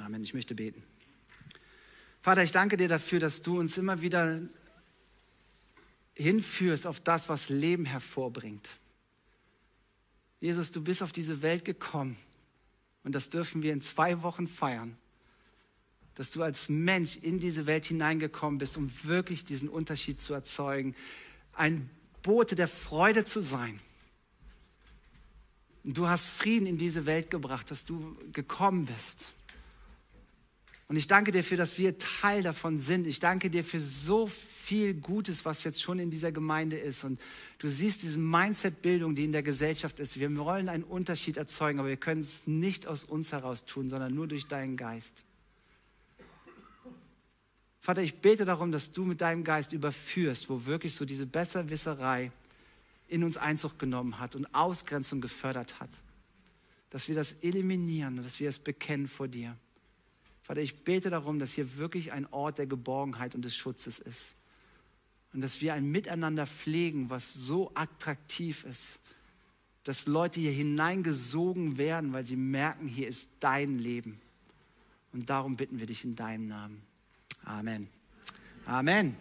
Amen. 0.00 0.22
Ich 0.22 0.34
möchte 0.34 0.54
beten. 0.54 0.82
Vater, 2.20 2.42
ich 2.42 2.52
danke 2.52 2.76
dir 2.76 2.88
dafür, 2.88 3.20
dass 3.20 3.40
du 3.40 3.58
uns 3.58 3.78
immer 3.78 4.02
wieder 4.02 4.42
hinführst 6.16 6.86
auf 6.86 7.00
das, 7.00 7.28
was 7.28 7.48
Leben 7.48 7.84
hervorbringt. 7.84 8.70
Jesus, 10.40 10.70
du 10.70 10.82
bist 10.82 11.02
auf 11.02 11.12
diese 11.12 11.42
Welt 11.42 11.64
gekommen 11.64 12.16
und 13.02 13.14
das 13.14 13.30
dürfen 13.30 13.62
wir 13.62 13.72
in 13.72 13.82
zwei 13.82 14.22
Wochen 14.22 14.46
feiern, 14.46 14.96
dass 16.14 16.30
du 16.30 16.42
als 16.42 16.68
Mensch 16.68 17.16
in 17.16 17.40
diese 17.40 17.66
Welt 17.66 17.86
hineingekommen 17.86 18.58
bist, 18.58 18.76
um 18.76 18.90
wirklich 19.04 19.44
diesen 19.44 19.68
Unterschied 19.68 20.20
zu 20.20 20.34
erzeugen, 20.34 20.94
ein 21.54 21.88
Bote 22.22 22.54
der 22.54 22.68
Freude 22.68 23.24
zu 23.24 23.42
sein. 23.42 23.80
Und 25.82 25.98
du 25.98 26.08
hast 26.08 26.26
Frieden 26.26 26.66
in 26.66 26.78
diese 26.78 27.04
Welt 27.06 27.30
gebracht, 27.30 27.70
dass 27.70 27.84
du 27.84 28.16
gekommen 28.32 28.86
bist. 28.86 29.32
Und 30.86 30.96
ich 30.96 31.06
danke 31.06 31.32
dir 31.32 31.42
für, 31.42 31.56
dass 31.56 31.78
wir 31.78 31.96
Teil 31.96 32.42
davon 32.42 32.78
sind. 32.78 33.06
Ich 33.06 33.18
danke 33.18 33.48
dir 33.48 33.64
für 33.64 33.80
so 33.80 34.26
viel 34.26 34.94
Gutes, 34.94 35.44
was 35.44 35.64
jetzt 35.64 35.82
schon 35.82 35.98
in 35.98 36.10
dieser 36.10 36.30
Gemeinde 36.30 36.76
ist. 36.76 37.04
Und 37.04 37.20
du 37.58 37.68
siehst 37.68 38.02
diese 38.02 38.18
Mindset-Bildung, 38.18 39.14
die 39.14 39.24
in 39.24 39.32
der 39.32 39.42
Gesellschaft 39.42 39.98
ist. 39.98 40.20
Wir 40.20 40.34
wollen 40.36 40.68
einen 40.68 40.84
Unterschied 40.84 41.38
erzeugen, 41.38 41.78
aber 41.78 41.88
wir 41.88 41.96
können 41.96 42.20
es 42.20 42.46
nicht 42.46 42.86
aus 42.86 43.04
uns 43.04 43.32
heraus 43.32 43.64
tun, 43.64 43.88
sondern 43.88 44.14
nur 44.14 44.28
durch 44.28 44.46
deinen 44.46 44.76
Geist. 44.76 45.24
Vater, 47.80 48.02
ich 48.02 48.14
bete 48.16 48.44
darum, 48.44 48.72
dass 48.72 48.92
du 48.92 49.04
mit 49.04 49.20
deinem 49.20 49.44
Geist 49.44 49.72
überführst, 49.72 50.48
wo 50.48 50.64
wirklich 50.64 50.94
so 50.94 51.04
diese 51.04 51.26
Besserwisserei 51.26 52.30
in 53.08 53.24
uns 53.24 53.36
Einzug 53.36 53.78
genommen 53.78 54.18
hat 54.18 54.36
und 54.36 54.54
Ausgrenzung 54.54 55.20
gefördert 55.20 55.80
hat. 55.80 55.90
Dass 56.90 57.08
wir 57.08 57.14
das 57.14 57.32
eliminieren 57.42 58.18
und 58.18 58.24
dass 58.24 58.40
wir 58.40 58.48
es 58.48 58.58
bekennen 58.58 59.08
vor 59.08 59.28
dir. 59.28 59.56
Vater, 60.44 60.60
ich 60.60 60.84
bete 60.84 61.08
darum, 61.08 61.38
dass 61.38 61.54
hier 61.54 61.78
wirklich 61.78 62.12
ein 62.12 62.30
Ort 62.30 62.58
der 62.58 62.66
Geborgenheit 62.66 63.34
und 63.34 63.44
des 63.46 63.56
Schutzes 63.56 63.98
ist. 63.98 64.36
Und 65.32 65.40
dass 65.40 65.62
wir 65.62 65.72
ein 65.72 65.90
Miteinander 65.90 66.46
pflegen, 66.46 67.08
was 67.08 67.32
so 67.32 67.72
attraktiv 67.74 68.62
ist, 68.64 69.00
dass 69.84 70.06
Leute 70.06 70.40
hier 70.40 70.52
hineingesogen 70.52 71.78
werden, 71.78 72.12
weil 72.12 72.26
sie 72.26 72.36
merken, 72.36 72.88
hier 72.88 73.08
ist 73.08 73.28
dein 73.40 73.78
Leben. 73.78 74.20
Und 75.14 75.30
darum 75.30 75.56
bitten 75.56 75.80
wir 75.80 75.86
dich 75.86 76.04
in 76.04 76.14
deinem 76.14 76.48
Namen. 76.48 76.82
Amen. 77.44 77.88
Amen. 78.66 79.16